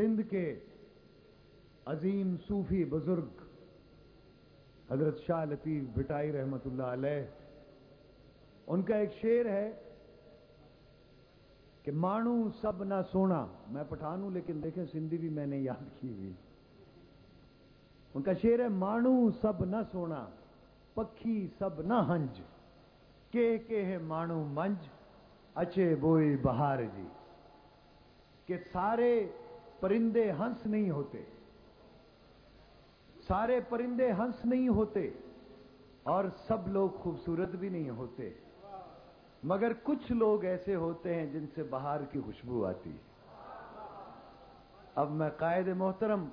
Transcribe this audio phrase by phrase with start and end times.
[0.00, 0.58] سندھ کے
[1.84, 3.28] عظیم صوفی بزرگ
[4.90, 7.26] حضرت شاہ لطیف بٹائی رحمت اللہ علیہ،
[8.66, 9.72] ان کا ایک شعر ہے
[11.82, 16.00] کہ مانو سب نہ سونا، میں پٹھان ہوں لیکن دیکھیں سندھی بھی میں نے یاد
[16.00, 16.32] کی ہوئی۔
[18.14, 20.26] ان کا شعر ہے مانو سب نہ سونا،
[20.94, 22.40] پکھی سب نہ ہنج،
[23.30, 24.88] کے کے ہے مانو منج،
[25.54, 27.06] اچے بوئی بہار جی۔
[28.46, 29.28] کہ سارے
[29.80, 31.24] پرندے ہنس نہیں ہوتے۔
[33.28, 35.10] سارے پرندے ہنس نہیں ہوتے
[36.02, 38.30] اور سب لوگ خوبصورت بھی نہیں ہوتے۔
[39.42, 42.96] مگر کچھ لوگ ایسے ہوتے ہیں جن سے بہار کی خوشبو آتی۔ ہے
[44.94, 46.28] اب میں قائد محترم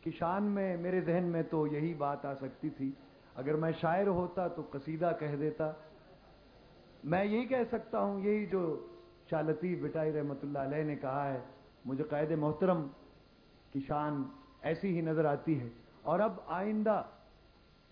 [0.00, 2.92] کی شان میں، میرے ذہن میں تو یہی بات آ سکتی تھی۔
[3.34, 5.72] اگر میں شاعر ہوتا تو قصیدہ کہہ دیتا۔
[7.04, 8.86] میں یہی کہہ سکتا ہوں، یہی جو
[9.30, 11.40] شالتی بٹائی رحمت اللہ علیہ نے کہا ہے۔
[11.84, 12.86] مجھے قائد محترم
[13.72, 14.22] کی شان
[14.62, 15.68] ایسی ہی نظر آتی ہے۔
[16.02, 17.02] اور اب آئندہ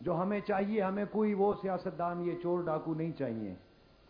[0.01, 3.55] جو ہمیں چاہیے، ہمیں کوئی وہ سیاستدان، یہ چور ڈاکو نہیں چاہیے۔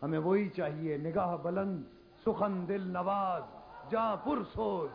[0.03, 1.83] ہمیں وہی چاہیے، نگاہ بلند،
[2.25, 3.43] سخن دل نواز،
[3.91, 4.89] جاں پر سوز۔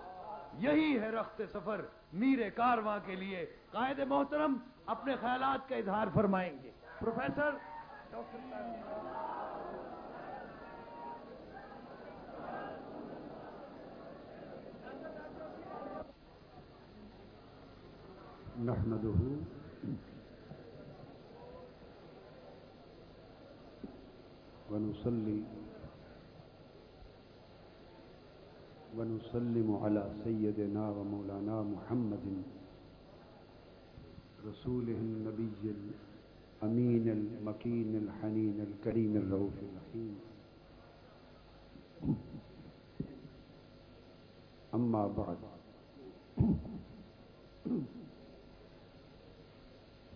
[0.59, 1.81] یہی ہے رخت سفر
[2.13, 7.51] میر کارواں کے لیے۔ قائد محترم اپنے خیالات کا اظہار فرمائیں گے۔ پروفیسر
[18.59, 19.19] نحمده
[24.71, 25.41] ونصلي
[28.99, 32.27] ونسلم على سيدنا ومولانا محمد
[34.43, 40.15] رسوله النبي الأمين المكين الحنين الكريم الرؤوف الرحيم.
[44.75, 45.39] أما بعد.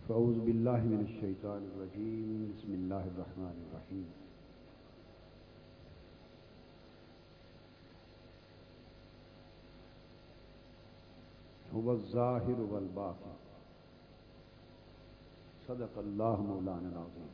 [0.07, 4.07] فأعوذ بالله من الشيطان الرجيم بسم الله الرحمن الرحيم
[11.75, 13.35] هو الظاهر والباطن.
[15.67, 17.31] صدق الله مولانا العظيم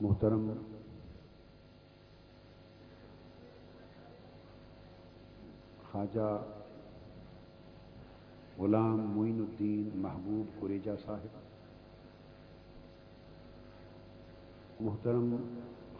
[0.00, 0.50] محترم،
[5.92, 6.30] خواجہ
[8.60, 11.38] غلام معین الدین محبوب قریجا صاحب،
[14.80, 15.36] محترم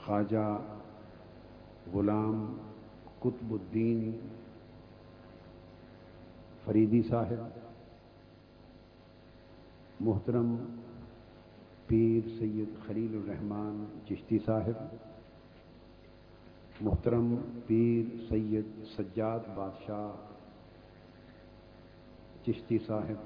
[0.05, 0.59] خواجہ
[1.93, 2.45] غلام
[3.21, 4.01] قطب الدین
[6.65, 7.59] فریدی صاحب،
[10.01, 10.57] محترم
[11.87, 14.79] پیر سید خلیل الرحمان چشتی صاحب،
[16.81, 20.30] محترم پیر سید سجاد بادشاہ
[22.45, 23.19] چشتی صاحب،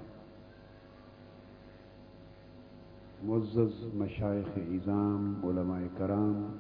[3.23, 6.57] معزز مشائق اظام علماء کرام،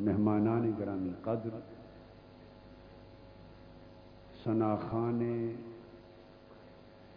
[0.00, 1.58] مہمانان گرامی قدر
[4.44, 5.22] ثناخان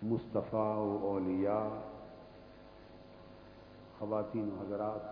[0.03, 1.67] مصطفیٰ و اولیاء،
[4.00, 5.12] خواتین و حضرات،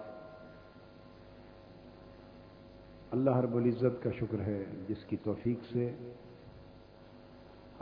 [3.12, 5.92] اللہ رب العزت کا شکر ہے جس کی توفیق سے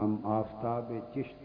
[0.01, 1.43] ہم آفتاب چشت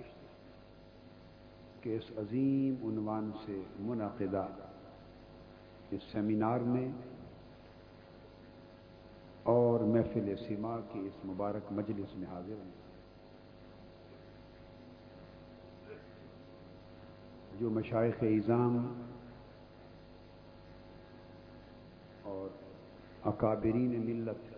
[1.80, 4.46] کے اس عظیم عنوان سے منعقدہ
[5.90, 6.88] اس سیمینار میں
[9.42, 12.72] اور محفل سما کی اس مبارک مجلس میں حاضر ہیں۔
[17.58, 19.02] جو مشائق اظام
[22.22, 22.48] اور
[23.28, 24.53] اکابرین ملت اس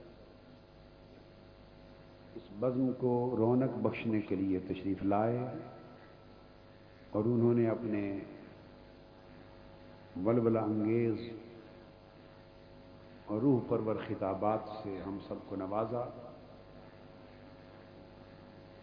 [2.61, 5.39] بزم کو رونق بخشنے کے لیے تشریف لائے
[7.11, 8.19] اور انہوں نے اپنے
[10.25, 11.15] ولولہ انگیز
[13.27, 16.05] اور روح پرور خطابات سے ہم سب کو نوازا۔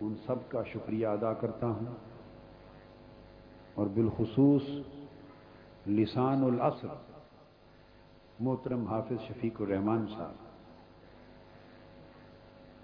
[0.01, 1.95] ان سب کا شکریہ ادا کرتا ہوں۔
[3.73, 4.61] اور بالخصوص
[5.87, 6.87] لسان العصر،
[8.39, 10.42] محترم حافظ شفیق الرحمان صاحب۔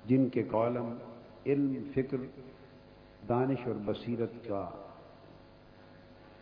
[0.05, 0.97] جن کے کالم
[1.45, 2.17] علم، فکر،
[3.29, 4.69] دانش اور بصیرت کا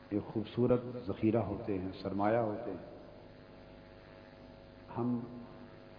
[0.10, 2.98] ایک خوبصورت ذخیرہ ہوتے ہیں، سرمایہ ہوتے ہیں۔
[4.98, 5.20] ہم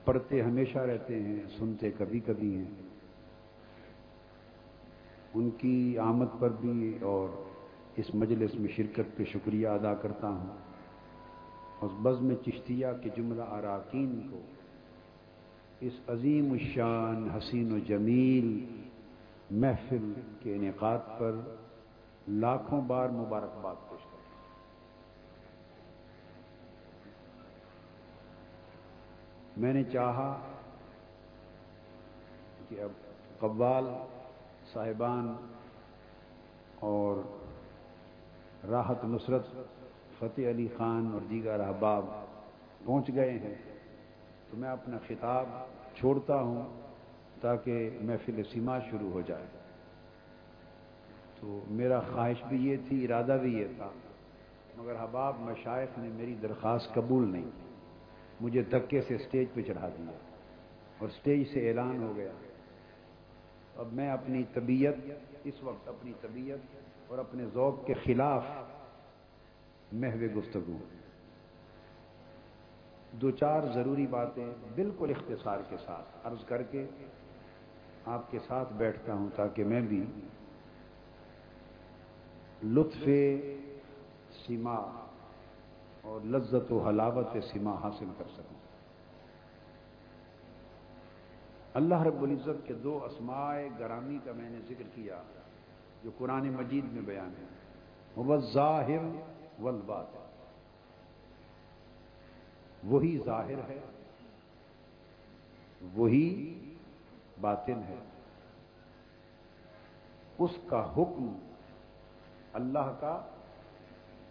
[0.04, 2.82] پڑھتے ہمیشہ رہتے ہیں، سنتے کبھی کبھی ہیں۔
[5.34, 7.28] ان کی آمد پر بھی اور
[7.96, 10.56] اس مجلس میں شرکت پہ شکریہ ادا کرتا ہوں۔
[11.80, 14.40] اس بزم چشتیہ کے جملہ اراکین کو
[15.80, 18.66] اس عظیم الشان حسین و جمیل
[19.50, 21.32] محفل کے انعقاد پر
[22.28, 24.46] لاکھوں بار مبارکباد پیش کرتا ہوں۔
[29.56, 30.40] میں نے چاہا
[32.68, 32.90] کہ اب
[33.38, 33.84] قوال
[34.72, 35.34] صاحبان
[36.80, 37.16] اور
[38.70, 39.46] راحت نصرت،
[40.18, 42.04] فتح علی خان اور دیگر احباب
[42.84, 43.77] پہنچ گئے ہیں۔
[44.50, 45.46] تو میں اپنا خطاب
[45.94, 46.80] چھوڑتا ہوں
[47.40, 49.46] تاکہ محفل سیما شروع ہو جائے۔
[51.40, 53.90] تو میرا خواہش بھی یہ تھی، ارادہ بھی یہ تھا،
[54.76, 57.50] مگر حباب مشائق نے میری درخواست قبول نہیں
[58.40, 60.12] مجھے دھکے سے اسٹیج پہ چڑھا دیا
[60.98, 62.32] اور اسٹیج سے اعلان ہو گیا۔
[63.76, 64.94] اب میں اپنی طبیعت،
[65.44, 66.58] اس وقت اپنی طبیعت
[67.10, 68.44] اور اپنے ذوق کے خلاف
[69.92, 70.78] محو گفتگو۔
[73.20, 76.86] دو چار ضروری باتیں بالکل اختصار کے ساتھ عرض کر کے
[78.06, 80.04] آپ کے ساتھ بیٹھتا ہوں تاکہ میں بھی
[82.64, 83.08] لطف
[84.46, 84.76] سیما
[86.02, 88.56] اور لذت و حلاوت سیما حاصل کر سکوں۔
[91.74, 95.22] اللہ رب العزت کے دو اسماء گرامی کا میں نے ذکر کیا
[96.04, 97.46] جو قرآن مجید میں بیان ہے۔
[98.16, 99.04] وہ ظاہر
[99.58, 100.17] والبات
[102.84, 103.80] وہی ظاہر ہے،
[105.94, 106.74] وہی
[107.40, 107.96] باطن ہے۔
[110.38, 111.50] اس کا حکم
[112.52, 113.24] اللہ کا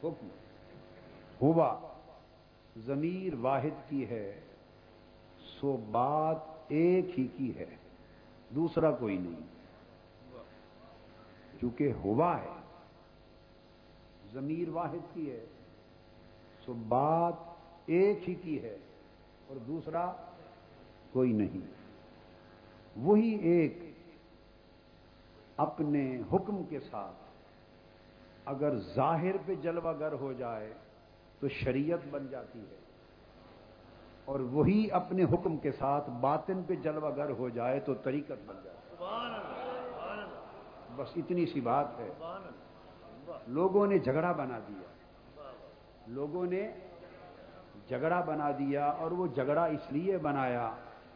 [0.03, 0.27] حکم۔
[1.41, 1.79] ہوا
[2.77, 4.41] ضمیر واحد کی ہے،
[5.59, 7.75] سو بات ایک ہی کی ہے،
[8.55, 9.57] دوسرا کوئی نہیں۔
[11.61, 12.61] چونکہ ہوا ہے،
[14.33, 15.45] ضمیر واحد کی ہے،
[16.65, 17.46] سو بات
[17.87, 18.77] ایک ہی کی ہے
[19.47, 20.13] اور دوسرا
[21.11, 21.67] کوئی نہیں۔
[22.97, 23.77] وہی ایک
[25.57, 27.15] اپنے حکم کے ساتھ
[28.45, 30.73] اگر ظاہر پہ جلوہ گر ہو جائے
[31.39, 32.75] تو شریعت بن جاتی ہے۔
[34.25, 38.55] اور وہی اپنے حکم کے ساتھ باطن پہ جلوہ گر ہو جائے تو طریقت بن
[38.63, 38.95] جاتی ہے۔
[40.95, 42.09] بس اتنی سی بات ہے۔
[43.47, 44.87] لوگوں نے جھگڑا بنا دیا۔
[46.07, 46.71] لوگوں نے
[47.87, 50.71] جھگڑا بنا دیا اور وہ جھگڑا اس لیے بنایا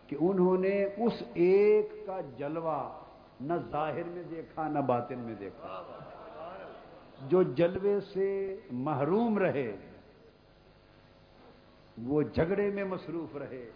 [0.08, 3.00] کہ انہوں نے اس ایک کا جلوہ
[3.42, 5.82] نہ ظاہر میں دیکھا نہ باطن میں دیکھا۔
[7.28, 9.78] جو جلوے سے محروم رہے،
[12.04, 13.70] وہ جھگڑے میں مصروف رہے۔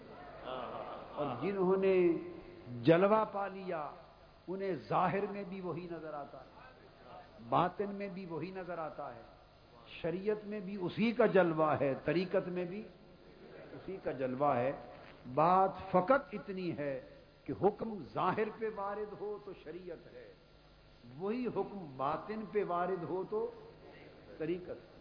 [1.16, 2.08] اور جنہوں نے
[2.82, 3.90] جلوہ پا لیا،
[4.48, 6.54] انہیں ظاہر میں بھی وہی نظر آتا ہے،
[7.50, 9.35] باطن میں بھی وہی نظر آتا ہے۔
[10.02, 12.84] شریعت میں بھی اسی کا جلوہ ہے، طریقت میں بھی
[13.72, 14.72] اسی کا جلوہ ہے۔
[15.34, 17.02] بات فقط اتنی ہے
[17.44, 20.34] کہ حکم ظاہر پہ وارد ہو تو شریعت ہے۔
[21.18, 23.52] وہی حکم باطن پہ وارد ہو تو
[24.38, 24.96] طریقت۔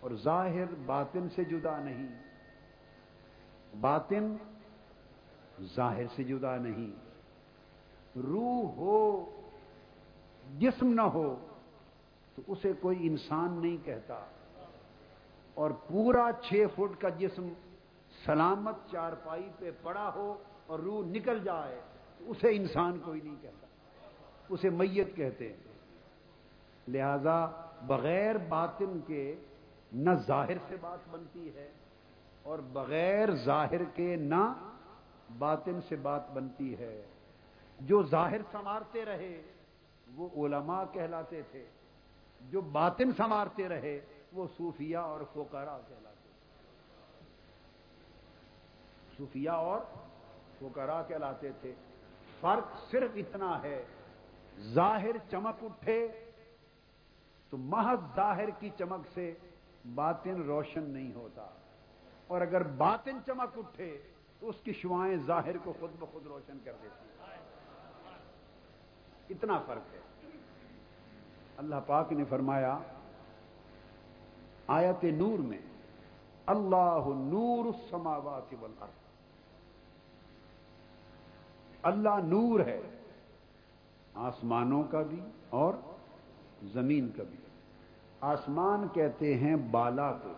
[0.00, 2.08] اور ظاہر باطن سے جدا نہیں۔
[3.80, 4.36] باطن
[5.62, 6.90] ظاہر سے جدا نہیں۔
[8.18, 9.30] روح ہو،
[10.58, 11.46] جسم نہ ہو۔
[12.34, 14.24] تو اسے کوئی انسان نہیں کہتا۔
[15.54, 17.48] اور پورا چھ فٹ کا جسم
[18.26, 21.80] سلامت چارپائی پہ پڑا ہو اور روح نکل جائے،
[22.18, 23.66] تو اسے انسان کوئی نہیں کہتا۔
[24.48, 25.56] اسے میت کہتے ہیں۔
[26.88, 27.46] لہذا
[27.86, 29.34] بغیر باطن کے
[29.92, 31.70] نہ ظاہر سے بات بنتی ہے
[32.42, 34.70] اور بغیر ظاہر کے نہ
[35.38, 37.02] باطن سے بات بنتی ہے۔
[37.80, 39.42] جو ظاہر سنوارتے رہے،
[40.14, 41.64] وہ علماء کہلاتے تھے۔
[42.50, 44.00] جو باطن سنوارتے رہے،
[44.32, 46.24] وہ صوفیہ اور فوکارا کہلاتے تھے۔
[49.16, 49.80] صوفیہ اور
[50.58, 51.74] فوکرا کہلاتے تھے۔
[52.40, 53.84] فرق صرف اتنا ہے،
[54.60, 56.30] ظاہر چمک اٹھے
[57.50, 59.34] تو محض ظاہر کی چمک سے
[59.94, 61.46] باطن روشن نہیں ہوتا۔
[62.26, 64.02] اور اگر باطن چمک اٹھے
[64.40, 67.08] تو اس کی شوائیں ظاہر کو خود بخود روشن کر دیتی۔
[69.34, 70.00] اتنا فرق ہے۔
[71.56, 72.78] اللہ پاک نے فرمایا،
[74.66, 75.58] آیت نور میں،
[76.46, 79.04] اللہ نور السماوات والارض۔
[81.82, 82.80] اللہ نور ہے،
[84.14, 85.20] آسمانوں کا بھی
[85.50, 85.74] اور
[86.62, 87.36] زمین کا بھی۔
[88.20, 90.32] آسمان کہتے ہیں بالا کو۔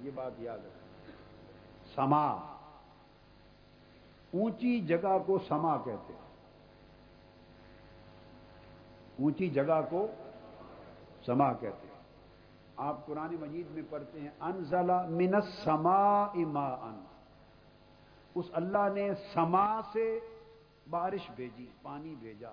[0.00, 0.70] یہ بات یاد ہے۔
[1.94, 2.26] سما۔
[4.32, 6.27] اونچی جگہ کو سما کہتے ہیں۔
[9.18, 10.06] اونچی جگہ کو
[11.26, 11.98] سما کہتے ہیں۔
[12.76, 17.04] آپ قرآن مجید میں پڑھتے ہیں انزلہ من سما اما ان
[18.34, 20.20] اس اللہ نے سما سے
[20.90, 22.50] بارش بھیجی، پانی بھیجا۔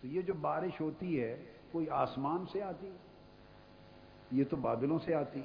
[0.00, 2.96] تو یہ جو بارش ہوتی ہے، کوئی آسمان سے آتی،
[4.30, 5.42] یہ تو بادلوں سے آتی۔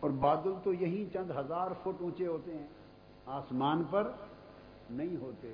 [0.00, 2.66] اور بادل تو یہی چند ہزار فٹ اونچے ہوتے ہیں،
[3.26, 4.12] آسمان پر
[4.90, 5.52] نہیں ہوتے۔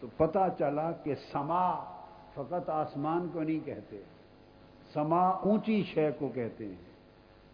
[0.00, 1.93] تو پتا چلا کہ سما
[2.34, 4.02] فقط آسمان کو نہیں کہتے،
[4.92, 6.94] سما اونچی شے کو کہتے ہیں۔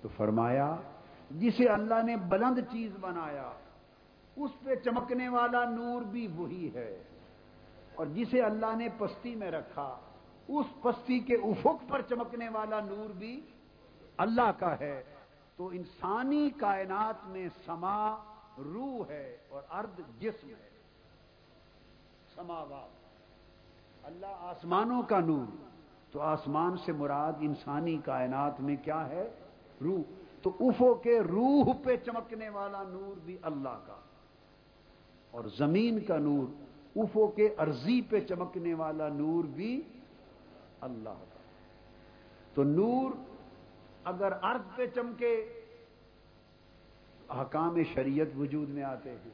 [0.02, 0.76] تو فرمایا،
[1.30, 3.50] جسے اللہ نے بلند چیز بنایا،
[4.36, 7.02] اس پہ چمکنے والا نور بھی وہی ہے۔
[7.94, 9.98] اور جسے اللہ نے پستی میں رکھا،
[10.48, 13.40] اس پستی کے افق پر چمکنے والا نور بھی
[14.16, 15.02] اللہ کا ہے۔
[15.56, 18.16] تو انسانی کائنات میں سما
[18.58, 20.70] روح ہے اور ارد جسم ہے۔
[22.34, 22.99] سماوات۔
[24.10, 25.56] اللہ آسمانوں کا نور،
[26.10, 29.30] تو آسمان سے مراد انسانی کائنات میں کیا ہے؟
[29.80, 30.00] روح۔
[30.42, 33.96] تو افو کے روح پہ چمکنے والا نور بھی اللہ کا۔
[35.30, 36.44] اور زمین کا نور
[36.96, 39.82] افو کے ارضی پہ چمکنے والا نور بھی
[40.80, 41.38] اللہ کا۔
[42.54, 43.10] تو نور
[44.04, 45.60] اگر ارض پہ چمکے
[47.30, 49.30] حکام شریعت وجود میں آتے ہیں۔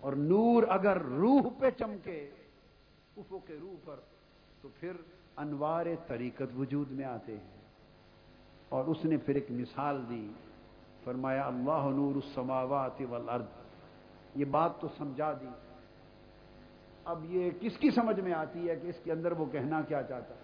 [0.00, 2.30] اور نور اگر روح پہ چمکے
[3.18, 3.96] افو کے روح پر،
[4.62, 4.92] تو پھر
[5.36, 7.58] انوار طریقت وجود میں آتے ہیں۔
[8.68, 10.32] اور اس نے پھر ایک مثال دی،
[11.04, 13.44] فرمایا، اللہ نور السماوات والارض۔
[14.34, 15.46] یہ بات تو سمجھا دی۔
[17.04, 20.02] اب یہ کس کی سمجھ میں آتی ہے کہ اس کے اندر وہ کہنا کیا
[20.02, 20.40] چاہتا ہے؟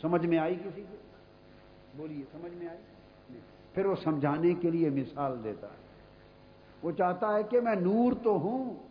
[0.00, 0.96] سمجھ میں آئی کسی کو؟
[1.96, 2.78] بولیے، سمجھ میں آئی؟
[3.74, 5.90] پھر وہ سمجھانے کے لیے مثال دیتا ہے۔
[6.82, 8.89] وہ چاہتا ہے کہ میں نور تو ہوں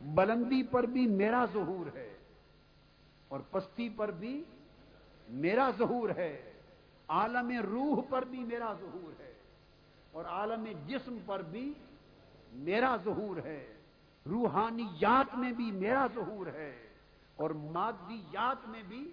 [0.00, 2.08] بلندی پر بھی میرا ظہور ہے
[3.28, 4.42] اور پستی پر بھی
[5.28, 6.52] میرا ظہور ہے
[7.08, 9.32] عالم روح پر بھی میرا ظہور ہے
[10.12, 11.72] اور عالم جسم پر بھی
[12.52, 13.72] میرا ظہور ہے
[14.26, 16.72] روحانیات میں بھی میرا ظہور ہے
[17.36, 19.10] اور مادیات میں بھی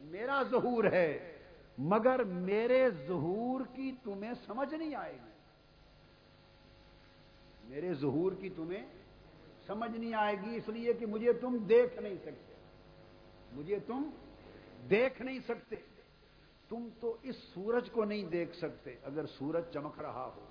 [0.00, 1.36] میرا ظہور ہے
[1.78, 5.36] مگر میرے ظہور کی تمہیں سمجھ نہیں آئے گی
[7.64, 8.86] میرے ظہور کی تمہیں
[9.68, 12.54] سمجھ نہیں آئے گی اس لیے کہ مجھے تم دیکھ نہیں سکتے۔
[13.52, 14.10] مجھے تم
[14.90, 15.76] دیکھ نہیں سکتے۔
[16.68, 20.44] تم تو اس سورج کو نہیں دیکھ سکتے۔ اگر سورج چمک رہا ہو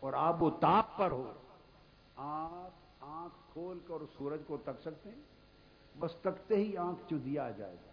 [0.00, 1.32] اور آپ وہ تاپ پر ہو،
[2.16, 5.22] آپ آنکھ کھول کر سورج کو تک سکتے ہیں۔
[5.98, 7.90] بس تکتے ہی آنکھ چدیا جائے گا۔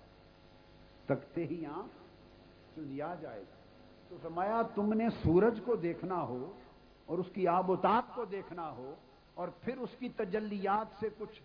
[1.06, 1.96] تکتے ہی آنکھ
[2.76, 3.56] چدیا جائے گا۔
[4.10, 6.52] تو فرمایا، تم نے سورج کو دیکھنا ہو
[7.06, 8.96] اور اس کی آب و تاب کو دیکھنا ہو
[9.38, 11.41] اور پھر اس کی تجلیات سے کچھ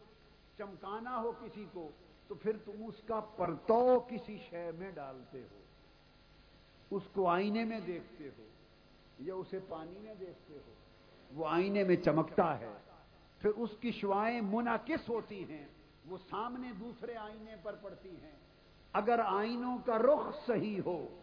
[0.59, 1.91] چمکانا ہو کسی کو،
[2.29, 5.61] تو پھر تم اس کا پرتو کسی شے میں ڈالتے ہو۔
[6.91, 8.45] اس کو آئینے میں دیکھتے ہو،
[9.19, 10.73] یا اسے پانی میں دیکھتے ہو۔
[11.33, 12.73] وہ آئینے میں چمکتا ہے۔
[13.39, 15.69] پھر اس کی شوائیں منعقص ہوتی ہیں،
[16.07, 18.37] وہ سامنے دوسرے آئینے پر پڑتی ہیں۔
[18.93, 21.19] اگر آئینوں کا رخ صحیح ہو،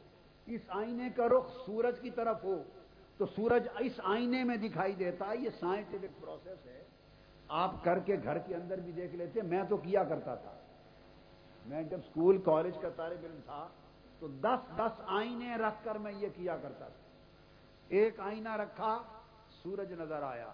[0.45, 2.63] اس آئینے کا رخ سورج کی طرف ہو
[3.19, 6.83] تو سورج اس آئینے میں دکھائی دیتا ہے، یہ سائنٹیفک پروسیس ہے۔
[7.47, 10.53] آپ کر کے گھر کے اندر بھی دیکھ لیتے، میں تو کیا کرتا تھا۔
[11.65, 13.67] میں جب اسکول کالج کا طالب علم تھا،
[14.19, 17.07] تو دس دس آئینے رکھ کر میں یہ کیا کرتا تھا۔
[17.87, 19.03] ایک آئینہ رکھا،
[19.63, 20.53] سورج نظر آیا۔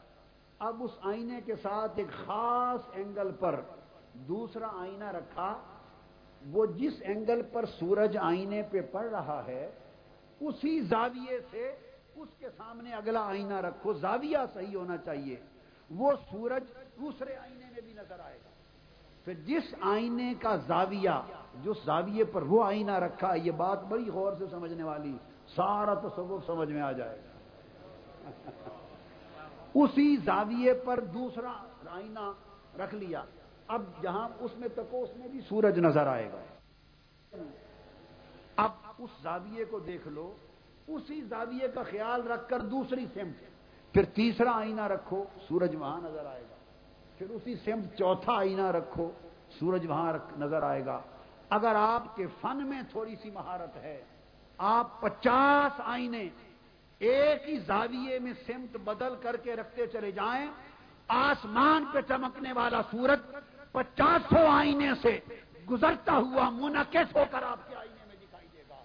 [0.59, 3.61] اب اس آئینے کے ساتھ ایک خاص اینگل پر
[4.13, 5.61] دوسرا آئینہ رکھا۔
[6.51, 9.71] وہ جس اینگل پر سورج آئینے پہ پڑ رہا ہے،
[10.39, 11.84] اسی زاویے سے
[12.15, 15.35] اس کے سامنے اگلا آئینہ رکھو، زاویہ صحیح ہونا چاہیے۔
[15.95, 16.63] وہ سورج
[16.99, 18.49] دوسرے آئینے میں بھی نظر آئے گا۔
[19.25, 21.31] پھر جس آئینے کا زاویہ،
[21.63, 25.17] جس زاویے پر وہ آئینہ رکھا، یہ بات بڑی غور سے سمجھنے والی،
[25.55, 27.31] سارا تصور سمجھ میں آ جائے گا۔
[29.73, 31.53] اسی زاویے پر دوسرا
[31.89, 32.31] آئینہ
[32.79, 33.23] رکھ لیا۔
[33.67, 36.41] اب جہاں اس میں تکو اس میں بھی سورج نظر آئے گا۔
[38.55, 40.33] اب اس زاویے کو دیکھ لو۔
[40.87, 46.25] اسی زاویے کا خیال رکھ کر دوسری سمت پھر تیسرا آئینہ رکھو، سورج وہاں نظر
[46.25, 46.55] آئے گا۔
[47.17, 49.11] پھر اسی سمت چوتھا آئینہ رکھو،
[49.59, 50.99] سورج وہاں نظر آئے گا۔
[51.49, 54.01] اگر آپ کے فن میں تھوڑی سی مہارت ہے،
[54.57, 56.29] آپ پچاس آئینے
[56.99, 60.47] ایک ہی زاویے میں سمت بدل کر کے رکھتے چلے جائیں،
[61.07, 63.19] آسمان پہ چمکنے والا سورج
[63.71, 65.19] پچاس سو آئینے سے
[65.69, 68.79] گزرتا ہوا منعقد ہو کر آپ کے آئینے میں دکھائی دے گا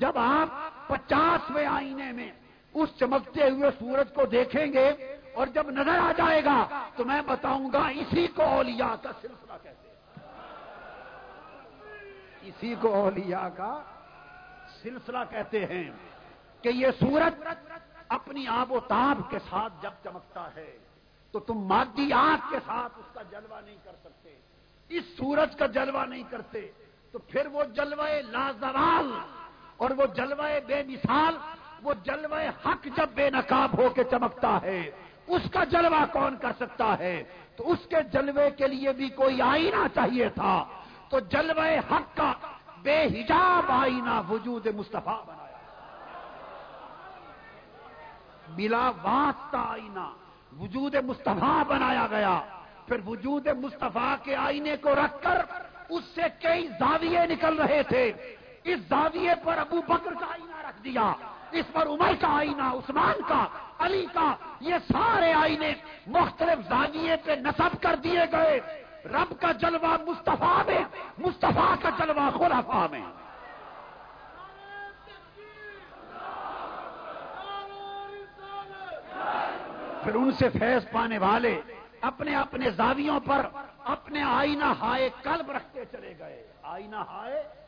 [0.00, 0.48] جب آپ
[0.88, 2.30] پچاسویں آئینے میں
[2.74, 4.88] اس چمکتے ہوئے سورج کو دیکھیں گے
[5.34, 6.58] اور جب نظر آ جائے گا
[6.96, 9.88] تو میں بتاؤں گا اسی کو اولیاء کا سلسلہ کہتے ہیں
[12.42, 13.72] اسی کو اولیاء کا
[14.82, 15.84] سلسلہ کہتے ہیں
[16.64, 17.42] کہ یہ سورج
[18.10, 20.70] اپنی آب و تاب کے ساتھ جب چمکتا ہے
[21.34, 24.34] تو تم مادی آنکھ کے ساتھ اس کا جلوہ نہیں کر سکتے۔
[24.90, 26.60] اس سورج کا جلوہ نہیں کرتے
[27.12, 29.10] تو پھر وہ جلوے لازوال
[29.80, 31.36] اور وہ جلوے بے مثال،
[31.82, 34.90] وہ جلوے حق جب بے نقاب ہو کے چمکتا ہے،
[35.26, 37.24] اس کا جلوہ کون کر سکتا ہے؟
[37.56, 40.64] تو اس کے جلوے کے لیے بھی کوئی آئینہ چاہیے تھا۔
[41.08, 42.32] تو جلوے حق کا
[42.82, 45.58] بے حجاب آئینہ وجود مصطفیٰ بنایا۔
[48.48, 50.10] بلا واسطہ آئینہ
[50.60, 52.40] وجود مصطفیٰ بنایا گیا۔
[52.86, 55.46] پھر وجود مصطفیٰ کے آئینے کو رکھ کر
[55.88, 60.84] اس سے کئی زاویے نکل رہے تھے۔ اس زاویے پر ابو بکر کا آئینہ رکھ
[60.84, 61.12] دیا،
[61.50, 63.46] اس پر عمر کا آئینہ، عثمان کا،
[63.78, 65.74] علی کا، یہ سارے آئینے
[66.06, 70.84] مختلف زاویے پہ نصب کر دیے گئے۔ رب کا جلوہ مصطفیٰ میں،
[71.18, 73.04] مصطفیٰ کا جلوہ خلفا میں۔
[80.04, 81.60] پھر ان سے فیض پانے والے
[82.00, 83.46] اپنے اپنے زاویوں پر
[83.84, 87.59] اپنے آئینہ ہائے قلب رکھتے چلے گئے۔ آئینہ ہائے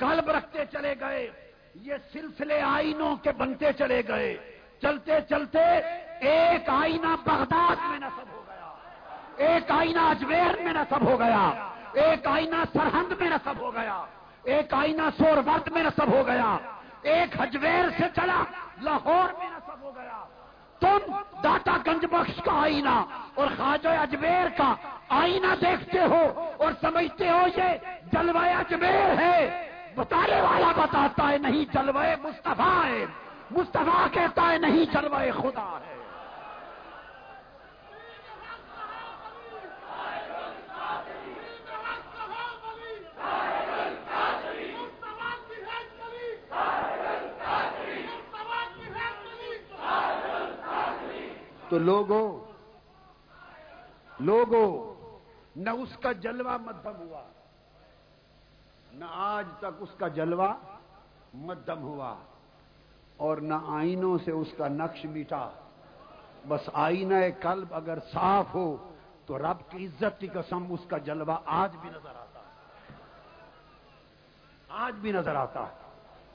[0.00, 1.30] قلب رکھتے چلے گئے۔
[1.74, 4.36] یہ سلسلے آئینوں کے بنتے چلے گئے۔
[4.82, 5.64] چلتے چلتے
[6.20, 8.74] ایک آئینہ بغداد میں نصب ہو گیا۔
[9.36, 14.04] ایک آئینہ اجمیر میں نصب ہو گیا۔ ایک آئینہ سرہند میں نصب ہو گیا۔
[14.44, 16.56] ایک آئینہ سور ورد میں نصب ہو گیا۔
[17.02, 18.42] ایک ہجویر سے چلا
[18.82, 20.24] لاہور میں نصب ہو گیا۔
[20.80, 21.12] تم
[21.44, 23.04] داتا گنج بخش کا آئینہ
[23.34, 24.74] اور خواجہ اجمیر کا
[25.08, 27.68] آئینہ دیکھتے ہو اور سمجھتے ہو یہ
[28.12, 33.06] جلوہ اجمیر ہے۔ بتانے والا بتاتا ہے نہیں جلوہ مصطفیٰ ہے۔
[33.50, 35.96] مصطفیٰ کہتا ہے نہیں جلوہ خدا ہے۔
[51.68, 52.52] تو لوگوں
[54.20, 54.94] لوگوں،
[55.56, 57.22] نہ اس کا جلوہ مدھم ہوا۔
[58.92, 60.54] نہ آج تک اس کا جلوہ
[61.34, 62.14] مدھم ہوا
[63.16, 65.50] اور نہ آئینوں سے اس کا نقش میٹا
[66.48, 68.92] بس آئینہ قلب اگر صاف ہو
[69.26, 72.44] تو رب کی عزت کی قسم اس کا جلوہ آج بھی نظر آتا ہے۔
[74.68, 75.90] آج بھی نظر آتا ہے۔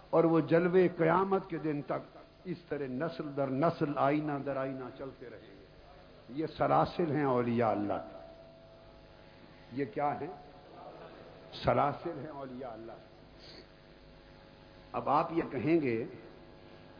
[0.09, 4.85] اور وہ جلوے قیامت کے دن تک اس طرح نسل در نسل آئینہ در آئینہ
[4.97, 5.65] چلتے رہیں گے۔
[6.29, 8.21] یہ سلاسل ہیں اولیاء اللہ۔
[9.71, 10.27] یہ کیا ہے
[11.63, 12.91] سلاسل ہیں اولیاء اللہ
[14.91, 16.05] اب آپ یہ کہیں گے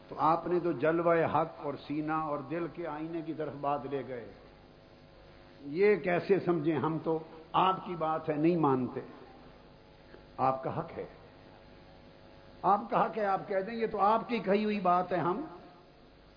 [0.08, 3.86] تو آپ نے تو جلوہ حق اور سینہ اور دل کے آئینے کی طرف بات
[3.90, 4.32] لے گئے۔
[5.60, 7.18] یہ کیسے سمجھیں ہم تو
[7.52, 9.00] آپ کی بات ہے، نہیں مانتے۔
[10.36, 11.06] آپ کا حق ہے۔
[12.62, 15.18] آپ کا حق ہے، آپ کہہ دیں یہ تو آپ کی کہی ہوئی بات ہے،
[15.18, 15.40] ہم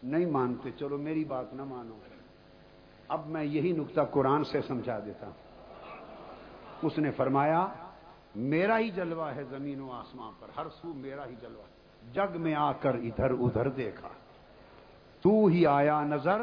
[0.03, 1.97] نہیں مانتے۔ چلو میری بات نہ مانو۔
[3.07, 5.33] اب میں یہی نقطہ قرآن سے سمجھا دیتا ہوں۔
[6.81, 7.67] اس نے فرمایا
[8.35, 11.63] میرا ہی جلوہ ہے زمین و آسمان پر، ہر سو میرا ہی جلوہ
[12.13, 14.09] جگ میں آ کر ادھر ادھر دیکھا۔
[15.21, 16.41] تو ہی آیا نظر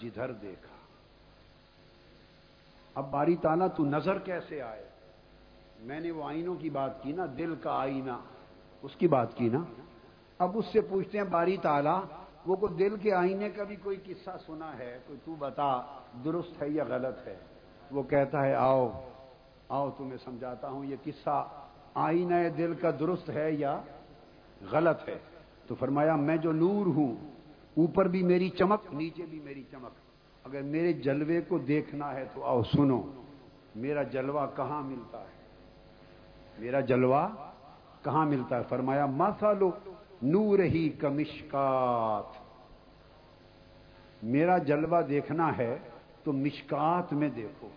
[0.00, 0.76] جدھر دیکھا۔
[2.94, 4.88] اب باری تالا تو نظر کیسے آئے؟
[5.80, 8.12] میں نے وہ آئینوں کی بات کی نا، دل کا آئینہ۔
[8.82, 9.58] اس کی بات کی نا۔
[10.38, 12.00] اب اس سے پوچھتے ہیں باری تالا
[12.46, 15.82] وہ کو دل کے آئینے کا بھی کوئی قصہ سنا ہے؟ کوئی تو بتا،
[16.24, 17.36] درست ہے یا غلط ہے؟
[17.90, 19.08] وہ کہتا ہے، آؤ۔
[19.68, 21.48] آؤ تمہیں سمجھاتا ہوں، یہ قصہ
[21.94, 23.80] آئینہ دل کا درست ہے یا
[24.72, 25.18] غلط ہے؟
[25.66, 27.16] تو فرمایا، میں جو نور ہوں،
[27.76, 29.90] اوپر بھی میری چمک، نیچے بھی میری چمک۔
[30.44, 33.02] اگر میرے جلوے کو دیکھنا ہے تو آؤ سنو،
[33.74, 35.36] میرا جلوہ کہاں ملتا ہے؟
[36.58, 37.28] میرا جلوہ
[38.02, 39.70] کہاں ملتا ہے؟ فرمایا مسالو
[40.22, 42.46] نور ہی کمشکات
[44.22, 45.78] میرا جلوہ دیکھنا ہے
[46.24, 47.68] تو مشکات میں دیکھو۔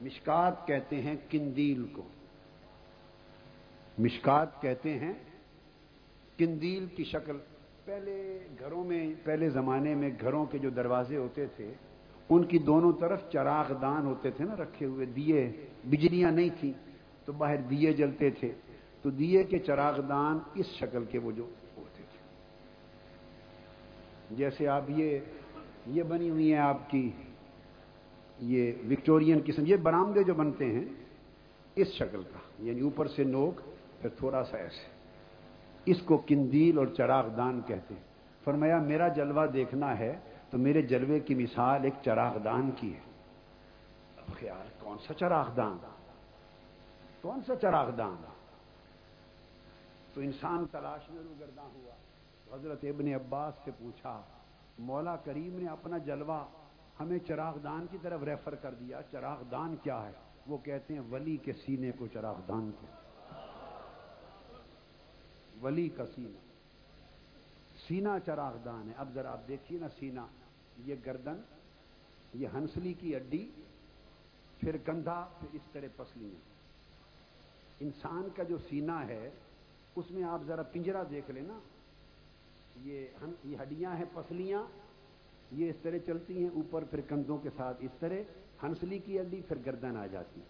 [0.00, 2.02] مشکات کہتے ہیں کندیل کو۔
[3.98, 5.12] مشکات کہتے ہیں
[6.38, 7.36] کندیل کی شکل۔
[7.84, 11.72] پہلے گھروں میں، پہلے زمانے میں گھروں کے جو دروازے ہوتے تھے،
[12.30, 16.72] ان کی دونوں طرف چراغ دان ہوتے تھے نا، رکھے ہوئے دیے۔ بجلیاں نہیں تھیں،
[17.24, 18.52] تو باہر دیے جلتے تھے۔
[19.02, 21.44] تو دیے کے چراغ دان اس شکل کے وہ جو
[21.76, 22.18] ہوتے تھے۔
[24.36, 25.18] جیسے آپ یہ
[25.86, 27.10] یہ بنی ہوئی ہیں آپ کی
[28.40, 30.84] یہ وکٹورین قسم، یہ برامدے جو بنتے ہیں
[31.76, 33.60] اس شکل کا یعنی اوپر سے نوک،
[34.00, 34.98] پھر تھوڑا سا ایسے۔
[35.84, 38.02] اس کو کندیل اور چراغ دان کہتے ہیں۔
[38.44, 40.18] فرمایا، میرا جلوہ دیکھنا ہے
[40.50, 43.00] تو میرے جلوے کی مثال ایک چراغ دان کی ہے۔
[44.16, 45.78] اب خیال، کون سا چراغ دان؟
[47.20, 48.16] کون سا چراغ دان؟
[50.14, 51.94] تو انسان تلاش میں روگرداں ہوا۔
[52.54, 54.22] حضرت ابن عباس سے پوچھا،
[54.78, 56.44] مولا کریم نے اپنا جلوہ
[57.00, 60.12] ہمیں چراغ دان کی طرف ریفر کر دیا چراغ دان کیا ہے؟
[60.46, 62.96] وہ کہتے ہیں ولی کے سینے کو چراغ دان کیا
[65.62, 66.38] ولی کا سینہ
[67.86, 70.20] سینہ چراغ دان ہے۔ اب ذرا آپ دیکھیے نا سینہ
[70.86, 71.40] یہ گردن،
[72.34, 73.50] یہ ہنسلی کی اڈی،
[74.60, 76.40] پھر کندھا پھر اس طرح پسلیاں۔
[77.80, 79.30] انسان کا جو سینہ ہے،
[79.96, 81.58] اس میں آپ ذرا پنجرا دیکھ لیں نا
[82.84, 84.62] یہ ہڈیاں ہیں، پسلیاں۔
[85.52, 88.16] یہ اس طرح چلتی ہیں، اوپر پھر کندھوں کے ساتھ اس طرح،
[88.62, 90.40] ہنسلی کی اڈی، پھر گردن آ جاتی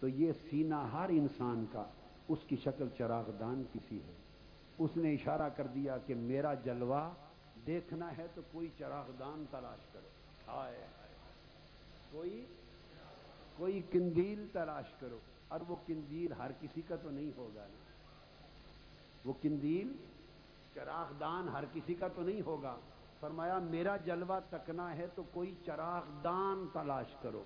[0.00, 1.84] تو یہ سینہ ہر انسان کا،
[2.28, 4.12] اس کی شکل چراغ دان کسی ہے۔
[4.78, 7.10] اس نے اشارہ کر دیا کہ میرا جلوہ
[7.66, 10.08] دیکھنا ہے تو کوئی چراغ دان تلاش کرو۔
[10.46, 10.86] آئے
[12.10, 12.46] کوئی
[13.56, 17.84] کوئی کندیل تلاش کرو۔ اور وہ کندیل ہر کسی کا تو نہیں ہوگا نا۔
[19.24, 19.92] وہ کندیل
[20.74, 22.76] چراغ دان ہر کسی کا تو نہیں ہوگا۔
[23.20, 27.44] فرمایا، میرا جلوہ تکنا ہے تو کوئی چراغ دان تلاش کرو،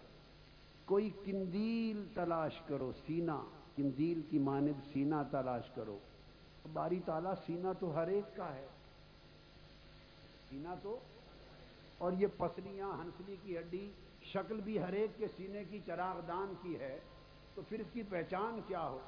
[0.85, 3.43] کوئی کندیل تلاش کرو سینا
[3.77, 5.99] کندیل کی مانب سینا تلاش کرو۔
[6.73, 8.67] باری تالا سینا تو ہر ایک کا ہے۔
[10.51, 10.99] سینا تو،
[11.99, 13.91] اور یہ پسلیاں، ہنسلی کی ہڈی،
[14.23, 16.99] شکل بھی ہر ایک کے سینے کی چراغ دان کی ہے،
[17.55, 18.99] تو پھر اس کی پہچان کیا ہو؟